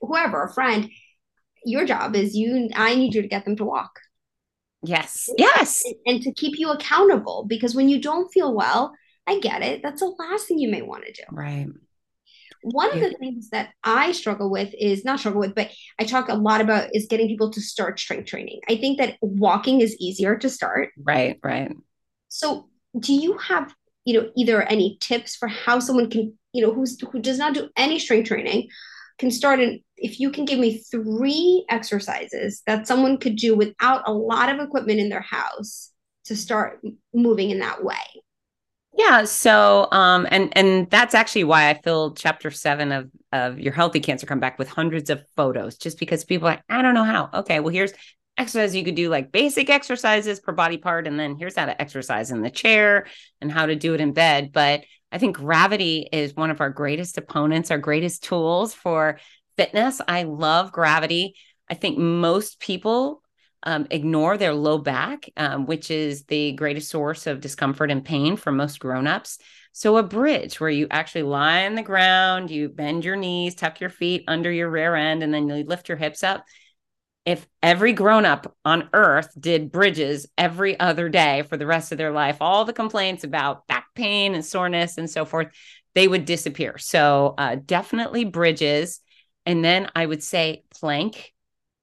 [0.00, 0.88] whoever, a friend,
[1.64, 3.98] your job is you, I need you to get them to walk.
[4.82, 5.28] Yes.
[5.38, 5.84] Yes.
[5.84, 8.92] And, and to keep you accountable because when you don't feel well,
[9.26, 9.82] I get it.
[9.82, 11.22] That's the last thing you may want to do.
[11.30, 11.68] Right.
[12.64, 16.28] One of the things that I struggle with is not struggle with, but I talk
[16.28, 18.60] a lot about is getting people to start strength training.
[18.68, 20.90] I think that walking is easier to start.
[20.96, 21.72] Right, right.
[22.28, 22.68] So,
[22.98, 27.00] do you have, you know, either any tips for how someone can you know who's
[27.00, 28.68] who does not do any strength training
[29.18, 34.02] can start in if you can give me three exercises that someone could do without
[34.06, 35.90] a lot of equipment in their house
[36.24, 36.80] to start
[37.14, 37.96] moving in that way?
[38.94, 43.72] Yeah so um and and that's actually why i filled chapter seven of of your
[43.72, 47.30] healthy cancer comeback with hundreds of photos just because people like, i don't know how.
[47.32, 47.94] Okay well here's
[48.38, 51.80] exercise you could do like basic exercises per body part and then here's how to
[51.80, 53.06] exercise in the chair
[53.40, 54.50] and how to do it in bed.
[54.52, 59.18] But I think gravity is one of our greatest opponents, our greatest tools for
[59.56, 60.00] fitness.
[60.06, 61.34] I love gravity.
[61.70, 63.22] I think most people
[63.62, 68.36] um, ignore their low back, um, which is the greatest source of discomfort and pain
[68.36, 69.38] for most grown-ups.
[69.72, 73.80] So a bridge where you actually lie on the ground, you bend your knees, tuck
[73.80, 76.44] your feet under your rear end, and then you lift your hips up.
[77.24, 81.98] if every grown up on earth did bridges every other day for the rest of
[81.98, 85.48] their life, all the complaints about back pain and soreness and so forth,
[85.94, 86.78] they would disappear.
[86.78, 89.00] So, uh, definitely bridges.
[89.46, 91.32] And then I would say plank.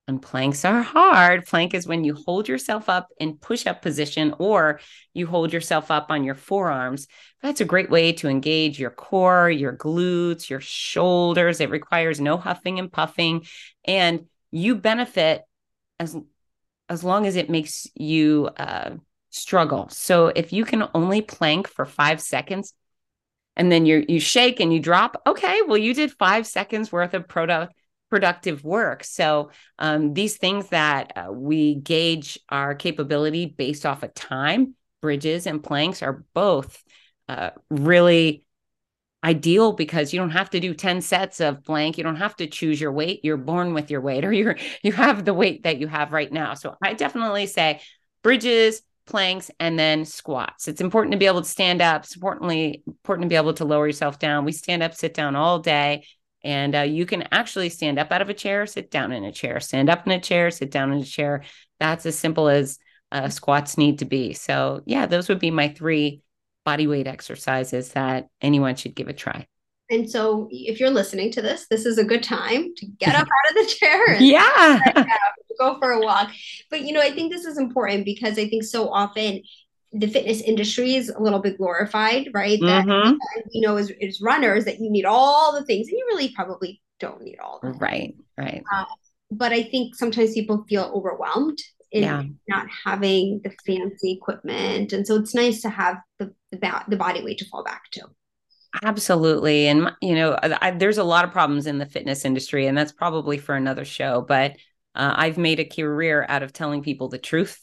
[0.08, 1.46] And planks are hard.
[1.46, 4.80] Plank is when you hold yourself up in push up position or
[5.14, 7.06] you hold yourself up on your forearms.
[7.44, 11.60] That's a great way to engage your core, your glutes, your shoulders.
[11.62, 13.46] It requires no huffing and puffing.
[13.86, 15.44] And you benefit
[16.00, 16.18] as
[16.90, 18.96] as long as it makes you uh,
[19.30, 19.90] struggle.
[19.90, 22.74] So if you can only plank for five seconds,
[23.60, 27.14] and then you you shake and you drop, okay, well you did five seconds worth
[27.14, 27.74] of product
[28.10, 29.04] productive work.
[29.04, 35.46] So um, these things that uh, we gauge our capability based off of time, bridges
[35.46, 36.82] and planks are both
[37.28, 38.46] uh, really
[39.24, 42.48] ideal because you don't have to do 10 sets of plank you don't have to
[42.48, 43.20] choose your weight.
[43.24, 46.32] You're born with your weight or you're you have the weight that you have right
[46.32, 46.54] now.
[46.54, 47.82] So i definitely say
[48.24, 52.84] bridges planks and then squats it's important to be able to stand up it's importantly
[52.88, 56.06] important to be able to lower yourself down we stand up sit down all day
[56.44, 59.32] and uh, you can actually stand up out of a chair sit down in a
[59.32, 61.44] chair stand up in a chair sit down in a chair
[61.80, 62.78] that's as simple as
[63.12, 66.22] uh, squats need to be so yeah those would be my three
[66.70, 69.48] body weight exercises that anyone should give a try.
[69.90, 73.28] And so, if you're listening to this, this is a good time to get up
[73.46, 74.22] out of the chair.
[74.22, 74.80] yeah.
[75.60, 76.32] Go for a walk.
[76.70, 79.42] But, you know, I think this is important because I think so often
[79.92, 82.60] the fitness industry is a little bit glorified, right?
[82.62, 83.16] That, mm-hmm.
[83.52, 86.82] you know, as, as runners, that you need all the things, and you really probably
[87.00, 88.64] don't need all the Right, right.
[88.74, 88.86] Uh,
[89.32, 91.58] but I think sometimes people feel overwhelmed
[91.92, 92.24] in yeah.
[92.48, 94.94] not having the fancy equipment.
[94.94, 98.02] And so it's nice to have the, the, the body weight to fall back to.
[98.84, 99.68] Absolutely.
[99.68, 102.92] And, you know, I, there's a lot of problems in the fitness industry, and that's
[102.92, 104.22] probably for another show.
[104.22, 104.58] But
[104.96, 107.60] uh, I've made a career out of telling people the truth.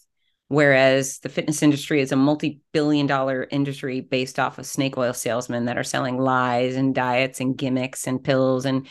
[0.48, 5.12] Whereas the fitness industry is a multi billion dollar industry based off of snake oil
[5.12, 8.86] salesmen that are selling lies and diets and gimmicks and pills and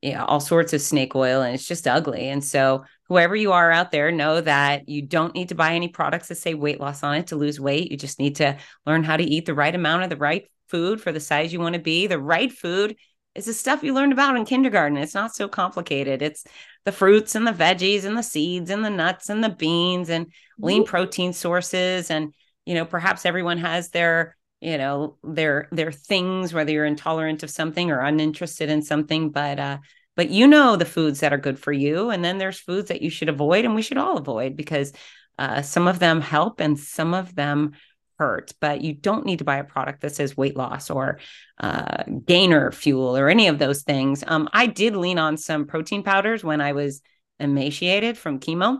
[0.00, 1.42] you know, all sorts of snake oil.
[1.42, 2.28] And it's just ugly.
[2.28, 5.88] And so whoever you are out there, know that you don't need to buy any
[5.88, 7.90] products that say weight loss on it to lose weight.
[7.90, 11.00] You just need to learn how to eat the right amount of the right food
[11.00, 12.08] for the size you want to be.
[12.08, 12.96] The right food
[13.34, 14.98] is the stuff you learned about in kindergarten.
[14.98, 16.22] It's not so complicated.
[16.22, 16.44] It's
[16.84, 20.32] the fruits and the veggies and the seeds and the nuts and the beans and
[20.58, 22.10] lean protein sources.
[22.10, 22.34] And,
[22.66, 27.50] you know, perhaps everyone has their, you know, their their things, whether you're intolerant of
[27.50, 29.30] something or uninterested in something.
[29.30, 29.78] But uh
[30.14, 33.02] but you know the foods that are good for you and then there's foods that
[33.02, 34.92] you should avoid and we should all avoid because
[35.38, 37.72] uh, some of them help and some of them
[38.22, 41.18] hurt but you don't need to buy a product that says weight loss or
[41.58, 46.04] uh, gainer fuel or any of those things um, i did lean on some protein
[46.04, 47.02] powders when i was
[47.40, 48.78] emaciated from chemo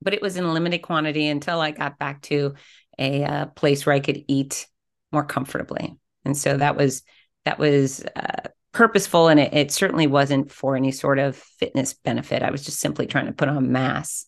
[0.00, 2.54] but it was in limited quantity until i got back to
[2.98, 4.66] a uh, place where i could eat
[5.12, 7.02] more comfortably and so that was
[7.44, 12.42] that was uh, purposeful and it, it certainly wasn't for any sort of fitness benefit.
[12.42, 14.26] I was just simply trying to put on mass.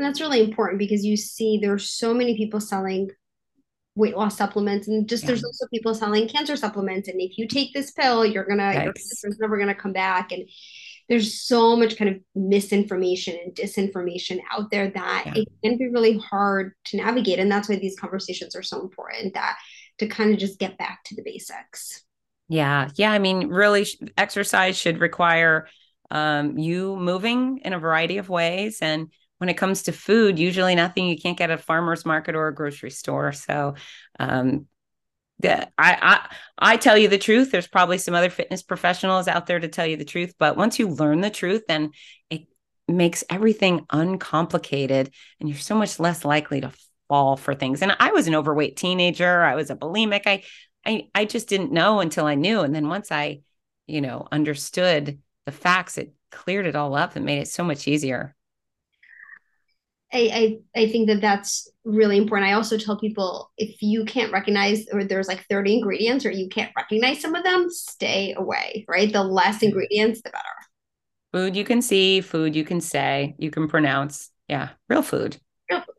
[0.00, 3.10] And that's really important because you see there's so many people selling
[3.94, 5.28] weight loss supplements and just yeah.
[5.28, 8.92] there's also people selling cancer supplements and if you take this pill you're gonna your
[8.92, 10.48] cancer's never gonna come back and
[11.08, 15.42] there's so much kind of misinformation and disinformation out there that yeah.
[15.42, 19.34] it can be really hard to navigate and that's why these conversations are so important
[19.34, 19.56] that
[19.98, 22.04] to kind of just get back to the basics
[22.50, 22.88] yeah.
[22.96, 23.12] Yeah.
[23.12, 23.86] I mean, really,
[24.18, 25.68] exercise should require
[26.10, 28.80] um, you moving in a variety of ways.
[28.82, 32.34] And when it comes to food, usually nothing you can't get at a farmer's market
[32.34, 33.32] or a grocery store.
[33.32, 33.74] So,
[34.18, 34.66] um,
[35.42, 37.50] I, I I tell you the truth.
[37.50, 40.78] There's probably some other fitness professionals out there to tell you the truth, but once
[40.78, 41.92] you learn the truth, then
[42.28, 42.42] it
[42.86, 46.72] makes everything uncomplicated, and you're so much less likely to
[47.08, 47.80] fall for things.
[47.80, 49.42] And I was an overweight teenager.
[49.42, 50.22] I was a bulimic.
[50.26, 50.42] I
[50.84, 53.40] I I just didn't know until I knew, and then once I,
[53.86, 57.88] you know, understood the facts, it cleared it all up and made it so much
[57.88, 58.36] easier.
[60.12, 62.50] I, I, I think that that's really important.
[62.50, 66.48] I also tell people if you can't recognize or there's like 30 ingredients or you
[66.48, 69.12] can't recognize some of them, stay away, right?
[69.12, 70.44] The less ingredients, the better.
[71.32, 74.30] Food you can see, food you can say, you can pronounce.
[74.48, 75.38] Yeah, real food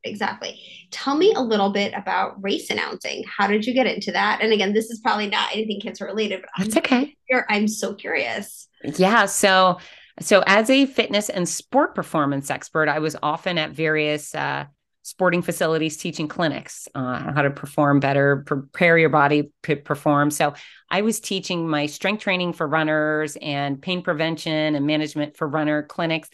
[0.03, 0.59] exactly.
[0.91, 3.23] Tell me a little bit about race announcing.
[3.37, 4.39] How did you get into that?
[4.41, 7.15] And again, this is probably not anything cancer related, but that's I'm okay.
[7.49, 8.67] I'm so curious.
[8.83, 9.25] Yeah.
[9.25, 9.77] So,
[10.23, 14.65] so as a fitness and sport performance expert, I was often at various uh,
[15.03, 20.29] sporting facilities teaching clinics uh, how to perform better, prepare your body to perform.
[20.31, 20.53] So
[20.89, 25.83] I was teaching my strength training for runners and pain prevention and management for runner
[25.83, 26.29] clinics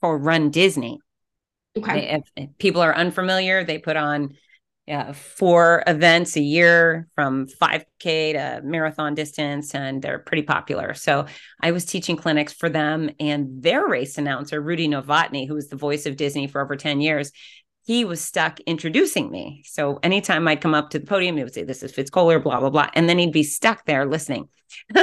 [0.00, 0.98] for Run Disney.
[1.76, 2.00] Okay.
[2.00, 4.36] They, if, if people are unfamiliar, they put on
[4.88, 10.94] yeah, four events a year from 5K to marathon distance, and they're pretty popular.
[10.94, 11.26] So
[11.60, 15.76] I was teaching clinics for them, and their race announcer, Rudy Novotny, who was the
[15.76, 17.32] voice of Disney for over 10 years,
[17.84, 19.62] he was stuck introducing me.
[19.66, 22.42] So anytime I'd come up to the podium, he would say, This is Fitz Koehler,
[22.42, 22.88] blah, blah, blah.
[22.94, 24.48] And then he'd be stuck there listening.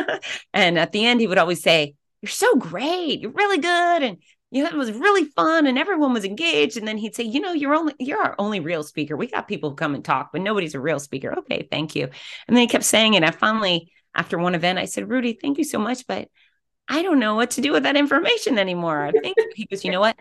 [0.52, 1.94] and at the end, he would always say,
[2.24, 3.20] You're so great.
[3.20, 4.02] You're really good.
[4.02, 4.18] And
[4.56, 6.78] you know, it was really fun and everyone was engaged.
[6.78, 9.18] And then he'd say, you know, you're only, you're our only real speaker.
[9.18, 11.38] We got people who come and talk, but nobody's a real speaker.
[11.40, 12.04] Okay, thank you.
[12.04, 13.24] And then he kept saying it.
[13.26, 16.30] I finally, after one event, I said, Rudy, thank you so much, but
[16.88, 19.12] I don't know what to do with that information anymore.
[19.22, 19.52] Thank you.
[19.56, 20.18] He goes, you know what?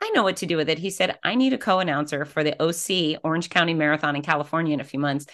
[0.00, 0.78] I know what to do with it.
[0.78, 4.74] He said, I need a co announcer for the OC Orange County Marathon in California
[4.74, 5.26] in a few months.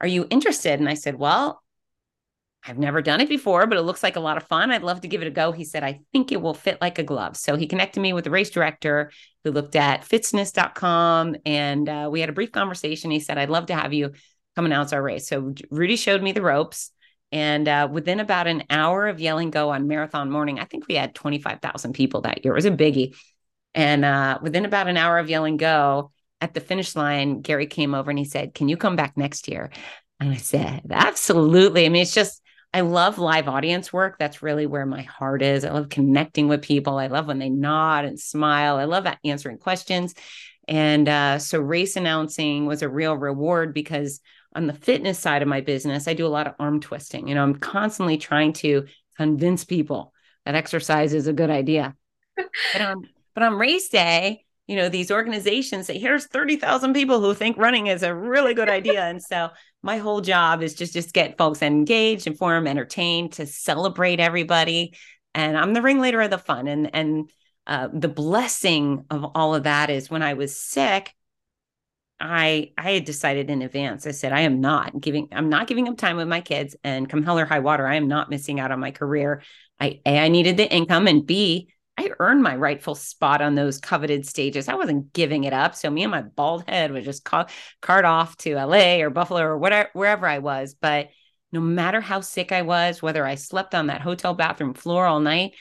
[0.00, 0.78] Are you interested?
[0.78, 1.60] And I said, Well,
[2.68, 4.70] I've never done it before, but it looks like a lot of fun.
[4.70, 5.52] I'd love to give it a go.
[5.52, 7.36] He said, I think it will fit like a glove.
[7.36, 9.12] So he connected me with the race director
[9.44, 13.10] who looked at fitzness.com and uh, we had a brief conversation.
[13.10, 14.12] He said, I'd love to have you
[14.56, 15.28] come announce our race.
[15.28, 16.90] So Rudy showed me the ropes.
[17.32, 20.94] And uh, within about an hour of yelling go on marathon morning, I think we
[20.94, 22.54] had 25,000 people that year.
[22.54, 23.14] It was a biggie.
[23.74, 27.94] And uh, within about an hour of yelling go at the finish line, Gary came
[27.94, 29.70] over and he said, Can you come back next year?
[30.18, 31.84] And I said, Absolutely.
[31.84, 32.40] I mean, it's just,
[32.76, 34.18] I love live audience work.
[34.18, 35.64] That's really where my heart is.
[35.64, 36.98] I love connecting with people.
[36.98, 38.76] I love when they nod and smile.
[38.76, 40.14] I love answering questions.
[40.68, 44.20] And uh, so race announcing was a real reward because
[44.54, 47.28] on the fitness side of my business, I do a lot of arm twisting.
[47.28, 48.84] You know, I'm constantly trying to
[49.16, 50.12] convince people
[50.44, 51.96] that exercise is a good idea.
[52.36, 57.34] but on but on race day, you know, these organizations say, here's 30,000 people who
[57.34, 59.04] think running is a really good idea.
[59.04, 59.50] and so
[59.82, 64.94] my whole job is just just get folks engaged, informed, entertained, to celebrate everybody.
[65.34, 66.66] And I'm the ringleader of the fun.
[66.66, 67.30] And and
[67.66, 71.14] uh, the blessing of all of that is when I was sick,
[72.18, 74.06] I I had decided in advance.
[74.06, 77.08] I said I am not giving I'm not giving up time with my kids, and
[77.08, 79.42] come hell or high water, I am not missing out on my career.
[79.78, 83.78] I a I needed the income, and b I earned my rightful spot on those
[83.78, 84.68] coveted stages.
[84.68, 85.74] I wasn't giving it up.
[85.74, 87.46] So me and my bald head would just call,
[87.80, 90.74] cart off to LA or Buffalo or whatever, wherever I was.
[90.74, 91.08] But
[91.52, 95.20] no matter how sick I was, whether I slept on that hotel bathroom floor all
[95.20, 95.52] night,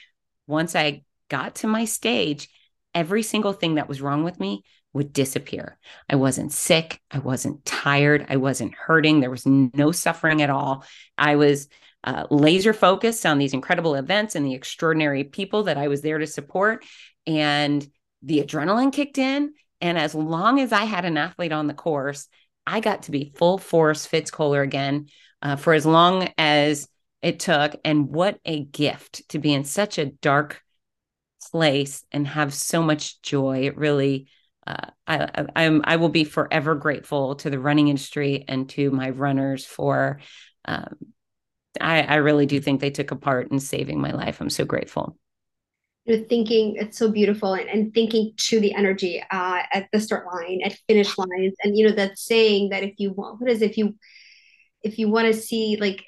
[0.47, 2.49] once I got to my stage,
[2.93, 5.77] every single thing that was wrong with me would disappear.
[6.09, 7.01] I wasn't sick.
[7.11, 8.25] I wasn't tired.
[8.29, 9.19] I wasn't hurting.
[9.19, 10.85] There was no suffering at all.
[11.17, 11.67] I was
[12.05, 16.19] uh, laser focused on these incredible events and the extraordinary people that I was there
[16.19, 16.85] to support.
[17.25, 17.85] And
[18.21, 19.53] the adrenaline kicked in.
[19.81, 22.27] And as long as I had an athlete on the course,
[22.65, 25.07] I got to be full force Fitz Koehler again
[25.41, 26.87] uh, for as long as
[27.23, 27.75] it took.
[27.83, 30.61] And what a gift to be in such a dark
[31.51, 33.65] place and have so much joy.
[33.65, 34.27] It really,
[34.67, 39.09] uh, I, I, I will be forever grateful to the running industry and to my
[39.09, 40.19] runners for
[40.65, 40.95] um,
[41.81, 44.41] I, I really do think they took a part in saving my life.
[44.41, 45.17] I'm so grateful.
[46.05, 49.99] You know, thinking it's so beautiful and, and thinking to the energy uh, at the
[49.99, 53.49] start line, at finish lines, and you know that saying that if you want, what
[53.49, 53.95] is if you
[54.83, 56.03] if you want to see like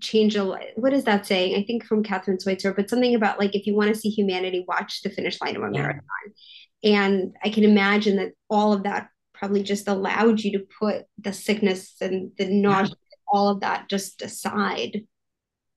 [0.00, 0.44] change a
[0.76, 1.54] what is that saying?
[1.54, 4.64] I think from Kathrine Switzer, but something about like if you want to see humanity,
[4.66, 5.80] watch the finish line of a yeah.
[5.80, 6.04] marathon.
[6.82, 11.32] And I can imagine that all of that probably just allowed you to put the
[11.32, 12.94] sickness and the nausea
[13.30, 15.02] all of that just aside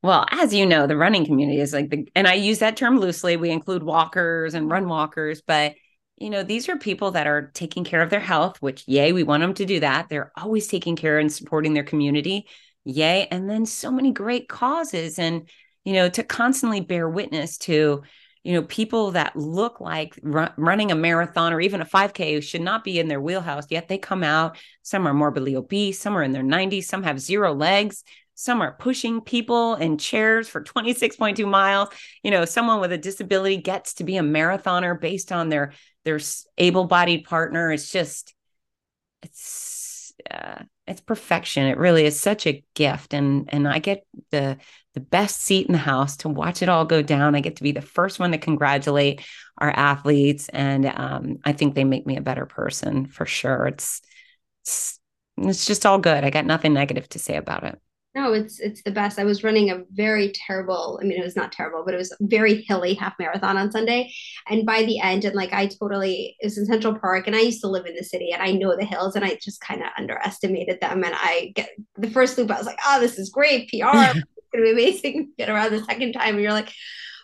[0.04, 3.00] well, as you know, the running community is like the, and I use that term
[3.00, 3.38] loosely.
[3.38, 5.76] We include walkers and run walkers, but
[6.18, 9.24] you know, these are people that are taking care of their health, which, yay, we
[9.24, 10.10] want them to do that.
[10.10, 12.48] They're always taking care and supporting their community,
[12.84, 13.28] yay.
[13.32, 15.50] And then so many great causes, and,
[15.86, 18.04] you know, to constantly bear witness to,
[18.44, 22.62] you know, people that look like run, running a marathon or even a 5K should
[22.62, 24.58] not be in their wheelhouse, yet they come out.
[24.82, 28.04] Some are morbidly obese, some are in their 90s, some have zero legs,
[28.36, 31.90] some are pushing people in chairs for 26.2 miles.
[32.22, 36.20] You know, someone with a disability gets to be a marathoner based on their their
[36.58, 37.72] able-bodied partner.
[37.72, 38.34] It's just,
[39.22, 41.66] it's uh, it's perfection.
[41.66, 44.58] It really is such a gift, and and I get the
[44.94, 47.36] the best seat in the house to watch it all go down.
[47.36, 49.22] I get to be the first one to congratulate
[49.58, 53.68] our athletes, and um, I think they make me a better person for sure.
[53.68, 54.02] It's,
[54.64, 55.00] it's
[55.38, 56.24] it's just all good.
[56.24, 57.80] I got nothing negative to say about it.
[58.16, 59.18] No, it's it's the best.
[59.18, 62.16] I was running a very terrible, I mean, it was not terrible, but it was
[62.22, 64.14] very hilly half marathon on Sunday.
[64.48, 67.40] And by the end, and like I totally it was in Central Park and I
[67.40, 69.82] used to live in the city and I know the hills and I just kind
[69.82, 71.04] of underestimated them.
[71.04, 74.20] And I get the first loop, I was like, oh, this is great PR.
[74.54, 75.32] gonna be amazing.
[75.38, 76.72] Get around the second time, and you're like,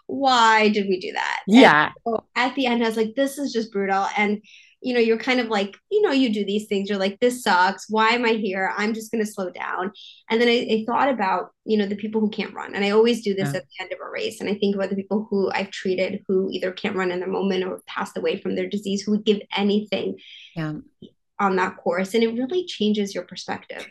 [0.07, 1.41] why did we do that?
[1.47, 1.91] Yeah.
[2.05, 4.07] So at the end, I was like, this is just brutal.
[4.17, 4.41] And
[4.81, 6.89] you know, you're kind of like, you know, you do these things.
[6.89, 7.89] You're like, this sucks.
[7.89, 8.73] Why am I here?
[8.77, 9.91] I'm just going to slow down.
[10.29, 12.75] And then I, I, thought about, you know, the people who can't run.
[12.75, 13.57] And I always do this yeah.
[13.59, 14.39] at the end of a race.
[14.39, 17.27] And I think about the people who I've treated who either can't run in the
[17.27, 20.17] moment or passed away from their disease, who would give anything
[20.55, 20.73] yeah.
[21.39, 22.13] on that course.
[22.13, 23.85] And it really changes your perspective.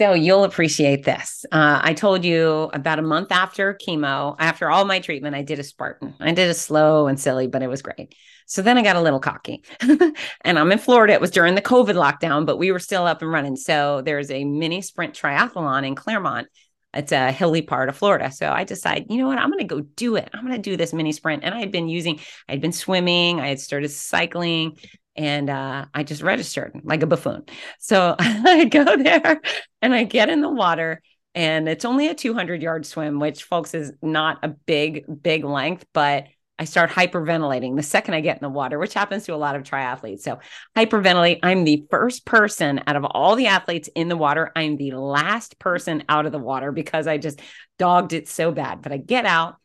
[0.00, 1.44] So you'll appreciate this.
[1.50, 5.58] Uh, I told you about a month after chemo, after all my treatment, I did
[5.58, 6.14] a Spartan.
[6.20, 8.14] I did a slow and silly, but it was great.
[8.46, 9.64] So then I got a little cocky.
[9.80, 11.14] and I'm in Florida.
[11.14, 13.56] It was during the COVID lockdown, but we were still up and running.
[13.56, 16.46] So there's a mini sprint triathlon in Clermont.
[16.94, 18.30] It's a hilly part of Florida.
[18.30, 19.38] So I decided, you know what?
[19.38, 20.30] I'm going to go do it.
[20.32, 21.42] I'm going to do this mini sprint.
[21.42, 24.78] And I had been using, I had been swimming, I had started cycling,
[25.18, 27.44] and uh, I just registered like a buffoon.
[27.80, 29.40] So I go there
[29.82, 31.02] and I get in the water,
[31.34, 35.84] and it's only a 200 yard swim, which, folks, is not a big, big length,
[35.92, 36.26] but
[36.60, 39.54] I start hyperventilating the second I get in the water, which happens to a lot
[39.54, 40.20] of triathletes.
[40.20, 40.38] So,
[40.76, 41.40] hyperventilate.
[41.42, 44.52] I'm the first person out of all the athletes in the water.
[44.56, 47.40] I'm the last person out of the water because I just
[47.78, 48.82] dogged it so bad.
[48.82, 49.56] But I get out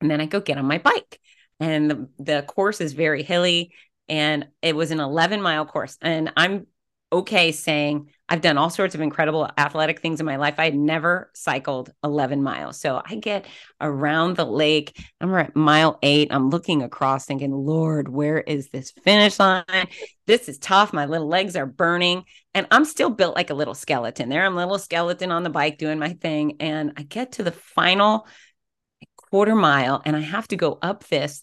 [0.00, 1.20] and then I go get on my bike.
[1.58, 3.72] And the, the course is very hilly
[4.08, 5.96] and it was an 11 mile course.
[6.00, 6.66] And I'm
[7.12, 10.54] okay saying I've done all sorts of incredible athletic things in my life.
[10.56, 12.80] I had never cycled 11 miles.
[12.80, 13.44] So I get
[13.80, 14.98] around the lake.
[15.20, 16.28] I'm at mile eight.
[16.30, 19.88] I'm looking across thinking, Lord, where is this finish line?
[20.26, 20.94] This is tough.
[20.94, 22.24] My little legs are burning.
[22.54, 24.46] And I'm still built like a little skeleton there.
[24.46, 26.56] I'm a little skeleton on the bike doing my thing.
[26.60, 28.26] And I get to the final
[29.16, 31.42] quarter mile and I have to go up this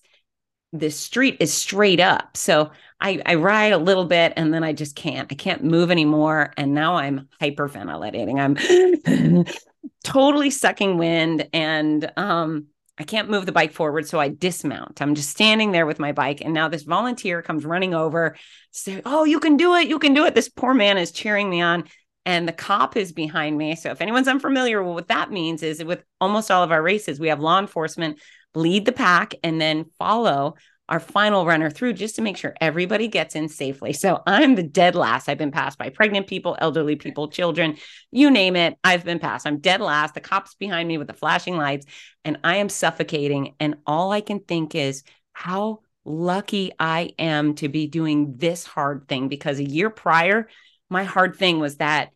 [0.73, 2.37] the street is straight up.
[2.37, 5.31] So I, I ride a little bit and then I just can't.
[5.31, 6.53] I can't move anymore.
[6.57, 8.39] And now I'm hyperventilating.
[8.39, 9.45] I'm
[10.03, 12.67] totally sucking wind and um,
[12.97, 14.07] I can't move the bike forward.
[14.07, 15.01] So I dismount.
[15.01, 16.41] I'm just standing there with my bike.
[16.41, 18.35] And now this volunteer comes running over,
[18.71, 19.87] say, Oh, you can do it.
[19.87, 20.35] You can do it.
[20.35, 21.85] This poor man is cheering me on.
[22.25, 23.75] And the cop is behind me.
[23.75, 27.19] So if anyone's unfamiliar with what that means is with almost all of our races,
[27.19, 28.19] we have law enforcement
[28.55, 30.55] lead the pack and then follow
[30.89, 33.93] our final runner through just to make sure everybody gets in safely.
[33.93, 35.29] So I'm the dead last.
[35.29, 37.77] I've been passed by pregnant people, elderly people, children,
[38.11, 38.75] you name it.
[38.83, 39.45] I've been passed.
[39.45, 40.15] I'm dead last.
[40.15, 41.85] The cops behind me with the flashing lights,
[42.25, 43.53] and I am suffocating.
[43.59, 49.07] And all I can think is how lucky I am to be doing this hard
[49.07, 50.49] thing because a year prior,
[50.89, 52.09] my hard thing was that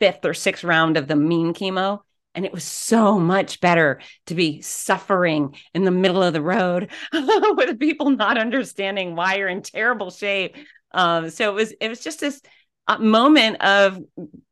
[0.00, 2.00] fifth or sixth round of the mean chemo.
[2.34, 6.90] And it was so much better to be suffering in the middle of the road
[7.12, 10.56] with people not understanding why you're in terrible shape.
[10.92, 12.40] Um, so it was it was just this
[12.88, 13.98] uh, moment of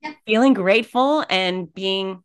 [0.03, 0.13] yeah.
[0.27, 2.23] feeling grateful and being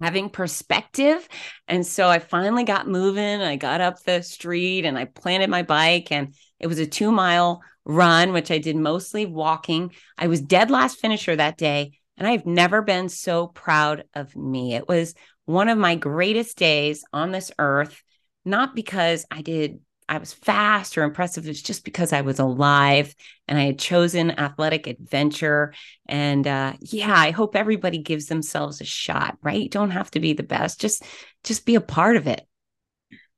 [0.00, 1.26] having perspective.
[1.68, 3.40] And so I finally got moving.
[3.40, 7.12] I got up the street and I planted my bike, and it was a two
[7.12, 9.92] mile run, which I did mostly walking.
[10.18, 14.74] I was dead last finisher that day and I've never been so proud of me.
[14.74, 15.14] It was
[15.44, 18.02] one of my greatest days on this earth,
[18.44, 21.46] not because I did, I was fast or impressive.
[21.46, 23.14] It's just because I was alive
[23.46, 25.74] and I had chosen athletic adventure.
[26.06, 29.62] And uh, yeah, I hope everybody gives themselves a shot, right?
[29.62, 30.80] You don't have to be the best.
[30.80, 31.04] Just,
[31.44, 32.40] just be a part of it.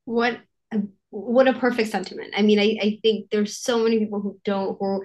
[0.05, 0.39] What,
[0.71, 2.33] a, what a perfect sentiment.
[2.35, 5.03] I mean, I, I think there's so many people who don't, who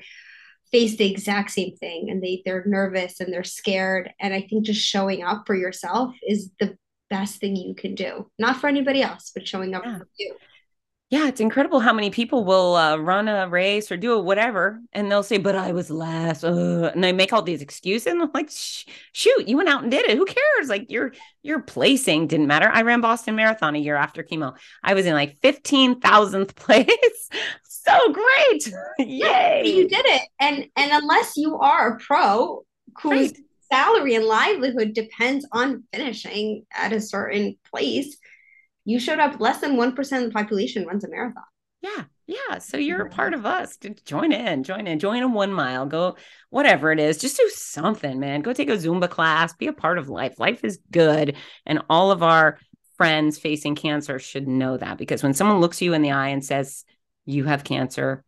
[0.75, 4.12] face the exact same thing and they they're nervous and they're scared.
[4.18, 6.77] And i think just showing up for yourself is the
[7.11, 8.29] best thing you can do.
[8.41, 9.99] Not for anybody else but showing up yeah.
[9.99, 10.35] for you
[11.15, 14.81] yeah, it's incredible how many people will uh, run a race or do a whatever,
[14.93, 18.09] and they'll say, "But I was last," uh, and they make all these excuses.
[18.09, 20.17] And I'm like, "Shoot, you went out and did it.
[20.19, 20.69] Who cares?
[20.69, 21.12] Like your
[21.45, 24.57] your placing didn't matter." I ran Boston Marathon a year after chemo.
[24.83, 26.89] I was in like fifteen thousandth place.
[27.62, 28.75] so great!
[28.99, 29.62] Yay!
[29.67, 32.65] You did it, and and unless you are a pro
[33.01, 33.39] whose right.
[33.71, 38.17] salary and livelihood depends on finishing at a certain place
[38.85, 41.45] you showed up less than 1% of the population runs a marathon.
[41.80, 42.05] Yeah.
[42.26, 42.59] Yeah.
[42.59, 43.76] So you're a part of us.
[44.07, 46.16] Join in, join in, join a one mile, go
[46.49, 47.18] whatever it is.
[47.18, 48.41] Just do something, man.
[48.41, 50.39] Go take a Zumba class, be a part of life.
[50.39, 51.37] Life is good.
[51.66, 52.59] And all of our
[52.97, 56.43] friends facing cancer should know that because when someone looks you in the eye and
[56.43, 56.85] says,
[57.26, 58.24] you have cancer,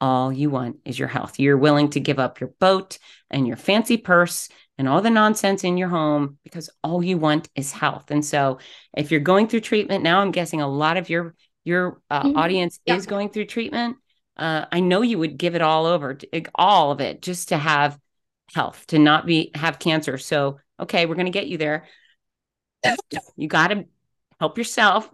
[0.00, 1.40] all you want is your health.
[1.40, 2.98] You're willing to give up your boat
[3.30, 4.48] and your fancy purse
[4.78, 8.10] and all the nonsense in your home because all you want is health.
[8.10, 8.58] And so,
[8.96, 12.36] if you're going through treatment now, I'm guessing a lot of your your uh, mm-hmm.
[12.36, 12.96] audience yeah.
[12.96, 13.96] is going through treatment.
[14.36, 16.18] Uh, I know you would give it all over,
[16.54, 17.98] all of it, just to have
[18.54, 20.18] health, to not be have cancer.
[20.18, 21.84] So, okay, we're going to get you there.
[23.36, 23.84] you got to
[24.40, 25.08] help yourself.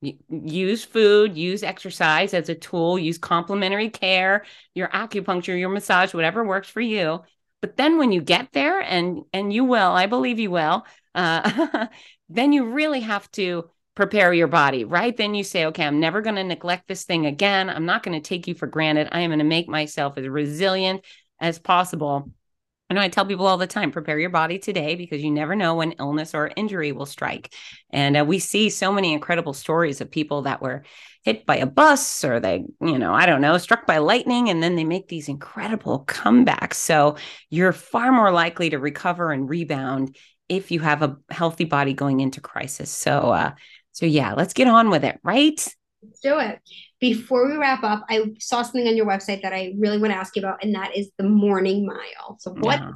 [0.00, 4.44] use food, use exercise as a tool, use complementary care,
[4.74, 7.20] your acupuncture, your massage, whatever works for you.
[7.60, 11.86] But then when you get there, and and you will, I believe you will, uh,
[12.28, 15.16] then you really have to prepare your body, right?
[15.16, 17.68] Then you say, okay, I'm never going to neglect this thing again.
[17.68, 19.08] I'm not going to take you for granted.
[19.10, 21.04] I am going to make myself as resilient
[21.40, 22.30] as possible.
[22.90, 25.74] And I tell people all the time prepare your body today because you never know
[25.74, 27.54] when illness or injury will strike.
[27.90, 30.84] And uh, we see so many incredible stories of people that were
[31.22, 34.62] hit by a bus or they, you know, I don't know, struck by lightning, and
[34.62, 36.74] then they make these incredible comebacks.
[36.74, 37.16] So
[37.50, 40.16] you're far more likely to recover and rebound
[40.48, 42.90] if you have a healthy body going into crisis.
[42.90, 43.52] So, uh,
[43.92, 45.62] so yeah, let's get on with it, right?
[46.02, 46.60] Let's do it.
[47.00, 50.18] Before we wrap up, I saw something on your website that I really want to
[50.18, 52.36] ask you about, and that is the morning mile.
[52.40, 52.80] So what?
[52.80, 52.90] Yeah.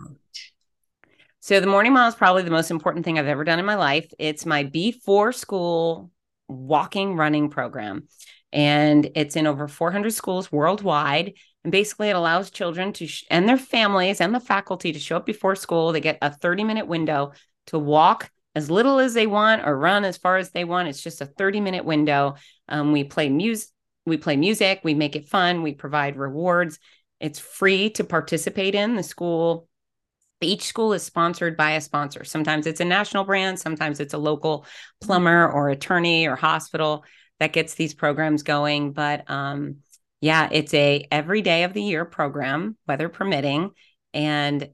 [1.40, 3.74] So the morning mile is probably the most important thing I've ever done in my
[3.74, 4.08] life.
[4.18, 6.10] It's my before school
[6.48, 8.08] walking running program.
[8.52, 11.34] And it's in over 400 schools worldwide.
[11.64, 15.16] And basically, it allows children to sh- and their families and the faculty to show
[15.16, 15.92] up before school.
[15.92, 17.32] They get a 30 minute window
[17.66, 20.88] to walk as little as they want or run as far as they want.
[20.88, 22.34] It's just a 30 minute window.
[22.68, 23.70] Um, we play music,
[24.06, 26.78] we play music, we make it fun, we provide rewards.
[27.20, 28.96] It's free to participate in.
[28.96, 29.68] The school
[30.40, 32.24] each school is sponsored by a sponsor.
[32.24, 34.66] Sometimes it's a national brand, sometimes it's a local
[35.00, 37.04] plumber or attorney or hospital
[37.38, 38.92] that gets these programs going.
[38.92, 39.76] But um,
[40.20, 43.70] yeah, it's a every day of the year program, weather permitting,
[44.14, 44.68] and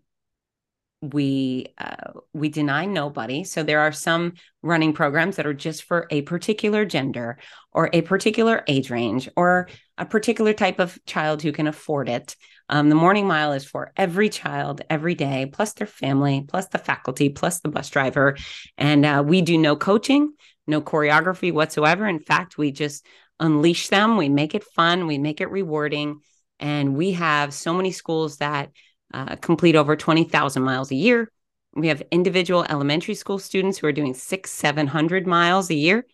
[1.00, 3.44] we uh, we deny nobody.
[3.44, 7.38] So there are some running programs that are just for a particular gender
[7.72, 12.34] or a particular age range or a particular type of child who can afford it.
[12.68, 16.78] Um, the morning mile is for every child every day, plus their family, plus the
[16.78, 18.36] faculty, plus the bus driver.
[18.76, 20.34] And uh, we do no coaching,
[20.66, 22.06] no choreography whatsoever.
[22.06, 23.06] In fact, we just
[23.40, 26.20] unleash them, we make it fun, we make it rewarding.
[26.60, 28.70] And we have so many schools that
[29.12, 31.30] uh, complete over 20,000 miles a year.
[31.74, 36.06] We have individual elementary school students who are doing six, 700 miles a year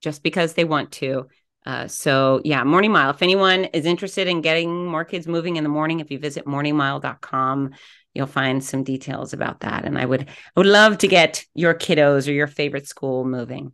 [0.00, 1.28] just because they want to.
[1.64, 3.10] Uh, so yeah, Morning Mile.
[3.10, 6.44] If anyone is interested in getting more kids moving in the morning, if you visit
[6.44, 7.70] morningmile.com,
[8.14, 9.84] you'll find some details about that.
[9.84, 13.72] And I would I would love to get your kiddos or your favorite school moving.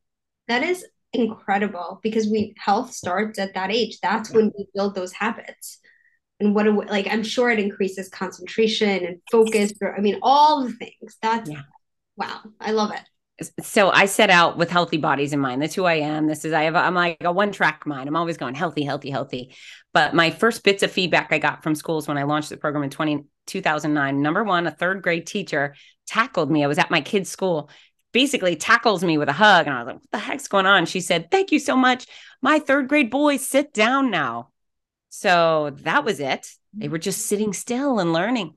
[0.48, 3.98] That is incredible because we health starts at that age.
[4.00, 5.78] That's when we build those habits.
[6.40, 9.72] And what like I'm sure it increases concentration and focus.
[9.80, 11.16] Or, I mean, all the things.
[11.20, 11.62] That's yeah.
[12.16, 12.40] wow.
[12.60, 13.02] I love it
[13.60, 15.62] so I set out with healthy bodies in mind.
[15.62, 16.26] That's who I am.
[16.26, 18.08] This is I have I'm like a one track mind.
[18.08, 19.54] I'm always going healthy, healthy, healthy.
[19.92, 22.84] But my first bits of feedback I got from schools when I launched the program
[22.84, 25.74] in 20, 2009, number one, a third grade teacher
[26.06, 26.64] tackled me.
[26.64, 27.70] I was at my kid's school,
[28.12, 29.66] basically tackles me with a hug.
[29.66, 30.86] And I was like, what the heck's going on?
[30.86, 32.06] She said, thank you so much.
[32.42, 34.50] My third grade boys sit down now.
[35.08, 36.48] So that was it.
[36.74, 38.56] They were just sitting still and learning.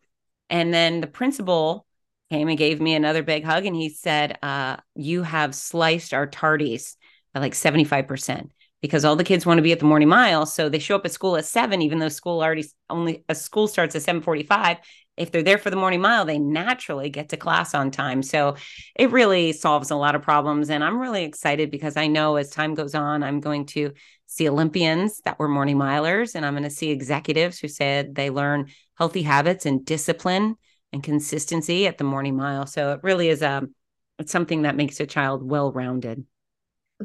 [0.49, 1.85] And then the principal
[2.29, 6.27] came and gave me another big hug and he said, uh, You have sliced our
[6.27, 6.95] tardies
[7.33, 10.45] by like 75% because all the kids want to be at the morning mile.
[10.45, 13.67] So they show up at school at seven, even though school already only a school
[13.67, 14.77] starts at 745.
[15.17, 18.23] If they're there for the morning mile, they naturally get to class on time.
[18.23, 18.55] So
[18.95, 20.69] it really solves a lot of problems.
[20.69, 23.91] And I'm really excited because I know as time goes on, I'm going to
[24.25, 28.29] see Olympians that were morning milers, and I'm going to see executives who said they
[28.29, 30.55] learn healthy habits and discipline
[30.93, 32.65] and consistency at the morning mile.
[32.65, 33.75] So it really is a um,
[34.19, 36.23] it's something that makes a child well rounded.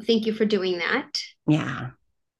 [0.06, 1.22] Thank you for doing that.
[1.48, 1.90] Yeah,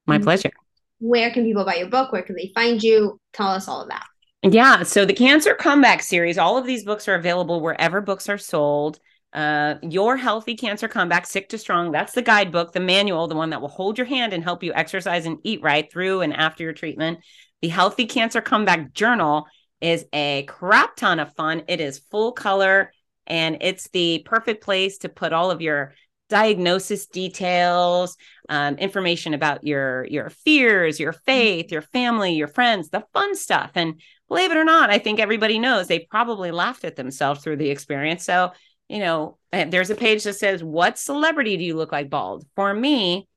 [0.07, 0.25] my mm-hmm.
[0.25, 0.51] pleasure.
[0.99, 2.13] Where can people buy your book?
[2.13, 3.19] Where can they find you?
[3.33, 4.07] Tell us all of that.
[4.43, 8.39] Yeah, so the Cancer Comeback series, all of these books are available wherever books are
[8.39, 9.01] sold.
[9.33, 11.91] Uh, your healthy cancer comeback, sick to strong.
[11.91, 14.73] That's the guidebook, the manual, the one that will hold your hand and help you
[14.73, 17.19] exercise and eat right through and after your treatment.
[17.61, 19.47] The healthy cancer comeback journal
[19.81, 21.65] is a crap ton of fun.
[21.69, 22.93] It is full color
[23.27, 25.95] and it's the perfect place to put all of your
[26.29, 28.17] diagnosis details,
[28.49, 33.73] um, information about your your fears, your faith, your family, your friends, the fun stuff.
[33.75, 37.57] And believe it or not, I think everybody knows they probably laughed at themselves through
[37.57, 38.25] the experience.
[38.25, 38.53] So,
[38.89, 42.47] you know, eh, there's a page that says, "What celebrity do you look like bald?"
[42.55, 43.29] For me,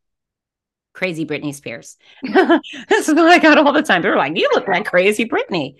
[0.93, 1.97] crazy Britney Spears.
[2.89, 4.01] This is what I got all the time.
[4.01, 5.75] They're like, "You look like crazy Britney."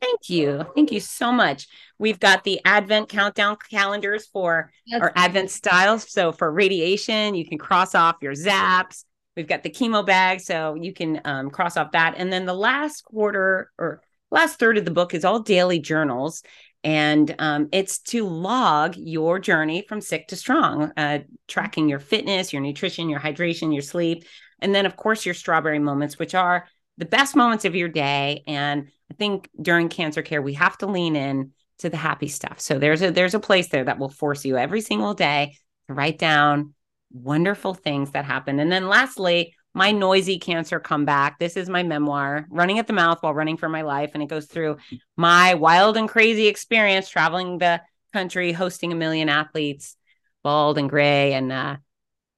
[0.00, 0.66] Thank you.
[0.74, 1.68] Thank you so much.
[1.98, 6.10] We've got the Advent countdown calendars for That's our Advent styles.
[6.10, 9.04] So for radiation, you can cross off your zaps.
[9.36, 12.14] We've got the chemo bag, so you can um, cross off that.
[12.16, 14.02] And then the last quarter or
[14.32, 16.42] last third of the book is all daily journals.
[16.84, 22.52] And um, it's to log your journey from sick to strong, uh, tracking your fitness,
[22.52, 24.24] your nutrition, your hydration, your sleep,
[24.58, 26.66] and then, of course, your strawberry moments, which are
[26.98, 28.42] the best moments of your day.
[28.48, 32.60] And I think during cancer care, we have to lean in to the happy stuff.
[32.60, 35.56] So there's a there's a place there that will force you every single day
[35.86, 36.74] to write down
[37.12, 38.58] wonderful things that happen.
[38.58, 41.38] And then lastly, my noisy cancer comeback.
[41.38, 44.10] This is my memoir, Running at the Mouth While Running for My Life.
[44.14, 44.76] And it goes through
[45.16, 47.80] my wild and crazy experience traveling the
[48.12, 49.96] country, hosting a million athletes,
[50.42, 51.76] bald and gray and uh,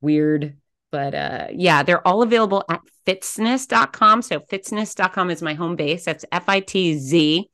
[0.01, 0.57] weird.
[0.93, 4.23] But uh, yeah, they're all available at fitzness.com.
[4.23, 6.05] So fitzness.com is my home base.
[6.05, 7.51] That's F I T Z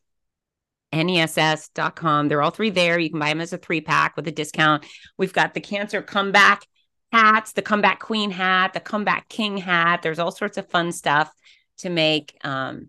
[0.92, 2.28] ness.com.
[2.28, 2.98] They're all three there.
[2.98, 4.84] You can buy them as a three pack with a discount.
[5.16, 6.66] We've got the cancer comeback
[7.12, 10.02] hats, the comeback queen hat, the comeback king hat.
[10.02, 11.32] There's all sorts of fun stuff
[11.78, 12.88] to make um,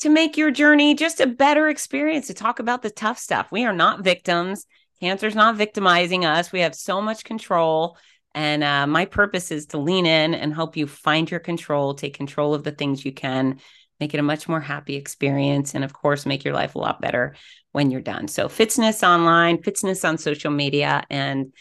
[0.00, 2.26] to make your journey just a better experience.
[2.26, 3.50] To talk about the tough stuff.
[3.52, 4.66] We are not victims.
[5.00, 6.52] Cancer's not victimizing us.
[6.52, 7.96] We have so much control.
[8.34, 12.16] And uh, my purpose is to lean in and help you find your control, take
[12.16, 13.60] control of the things you can,
[14.00, 17.00] make it a much more happy experience, and of course, make your life a lot
[17.00, 17.36] better
[17.70, 18.26] when you're done.
[18.26, 21.52] So, Fitzness online, Fitzness on social media, and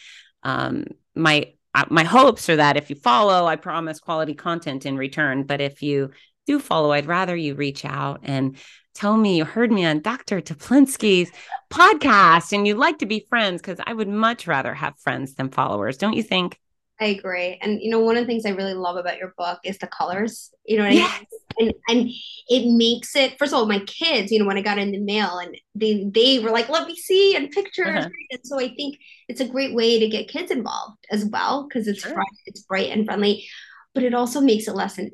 [0.41, 0.85] um,
[1.15, 1.53] my
[1.89, 5.43] my hopes are that if you follow, I promise quality content in return.
[5.43, 6.11] But if you
[6.45, 8.57] do follow, I'd rather you reach out and
[8.93, 10.39] tell me you heard me on Dr.
[10.39, 11.31] Teplinsky's
[11.71, 15.49] podcast and you'd like to be friends because I would much rather have friends than
[15.49, 16.59] followers, don't you think?
[17.03, 17.57] I agree.
[17.61, 19.87] And you know, one of the things I really love about your book is the
[19.87, 20.51] colors.
[20.65, 21.11] You know what yes.
[21.11, 21.27] I mean?
[21.59, 22.09] And and
[22.47, 24.99] it makes it first of all, my kids, you know, when I got in the
[24.99, 28.05] mail and they they were like, let me see and pictures.
[28.05, 28.09] Uh-huh.
[28.31, 28.97] And so I think
[29.27, 32.13] it's a great way to get kids involved as well, because it's sure.
[32.13, 33.45] bright, it's bright and friendly,
[33.93, 35.11] but it also makes it less and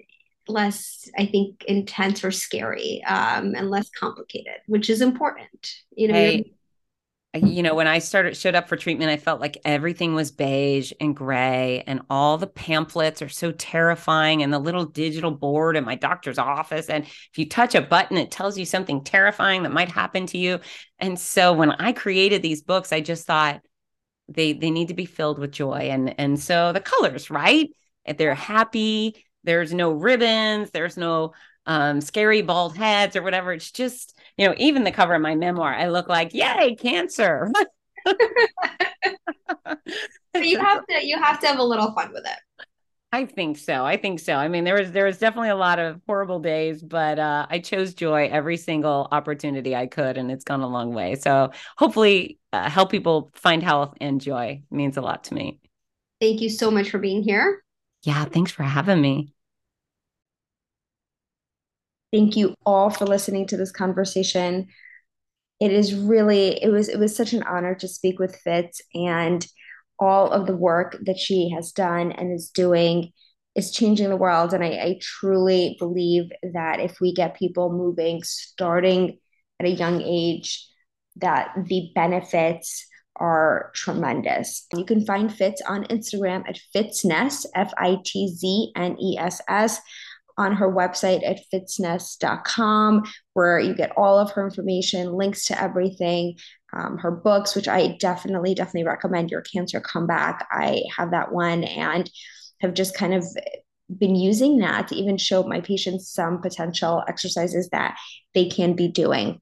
[0.48, 5.72] less, I think, intense or scary, um, and less complicated, which is important.
[5.92, 6.54] You know, hey
[7.36, 10.92] you know, when I started showed up for treatment, I felt like everything was beige
[11.00, 15.86] and gray, and all the pamphlets are so terrifying, and the little digital board in
[15.86, 16.90] my doctor's office.
[16.90, 20.40] And if you touch a button, it tells you something terrifying that might happen to
[20.40, 20.60] you.
[20.98, 23.62] And so when I created these books, I just thought
[24.28, 25.90] they they need to be filled with joy.
[25.92, 27.70] And and so the colors, right?
[28.06, 31.34] If they're happy, there's no ribbons, there's no
[31.68, 33.54] um, scary bald heads or whatever.
[33.54, 37.52] It's just, you know, even the cover of my memoir, I look like, yay, cancer.
[40.34, 42.66] you have to you have to have a little fun with it.
[43.12, 43.86] I think so.
[43.86, 44.36] I think so.
[44.36, 47.60] I mean, there was there was definitely a lot of horrible days, but uh, I
[47.60, 51.16] chose joy every single opportunity I could, and it's gone a long way.
[51.16, 55.60] So hopefully, uh, help people find health and joy it means a lot to me.
[56.22, 57.62] Thank you so much for being here.
[58.04, 59.34] Yeah, thanks for having me.
[62.12, 64.68] Thank you all for listening to this conversation.
[65.60, 69.46] It is really it was it was such an honor to speak with Fitz and
[70.00, 73.12] all of the work that she has done and is doing
[73.56, 74.54] is changing the world.
[74.54, 79.20] And I, I truly believe that if we get people moving starting
[79.60, 80.66] at a young age,
[81.18, 82.86] that the benefits
[83.18, 84.66] are tremendous.
[84.74, 89.42] You can find Fitz on Instagram at Fitzness, F I T Z N E S
[89.50, 89.82] S
[90.40, 96.38] on her website at fitzness.com, where you get all of her information, links to everything,
[96.74, 100.48] um, her books, which I definitely, definitely recommend Your Cancer Comeback.
[100.52, 102.10] I have that one and
[102.62, 103.26] have just kind of
[103.98, 107.98] been using that to even show my patients some potential exercises that
[108.34, 109.42] they can be doing.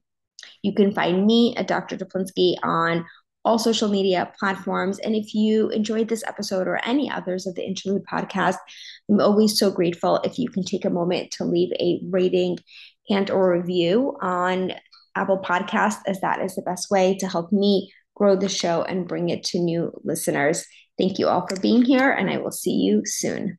[0.62, 1.96] You can find me at Dr.
[1.96, 3.06] Teplinsky on
[3.48, 4.98] all social media platforms.
[4.98, 8.56] And if you enjoyed this episode or any others of the Interlude podcast,
[9.08, 12.58] I'm always so grateful if you can take a moment to leave a rating
[13.08, 14.74] and or review on
[15.16, 19.08] Apple Podcast, as that is the best way to help me grow the show and
[19.08, 20.66] bring it to new listeners.
[20.98, 23.58] Thank you all for being here, and I will see you soon.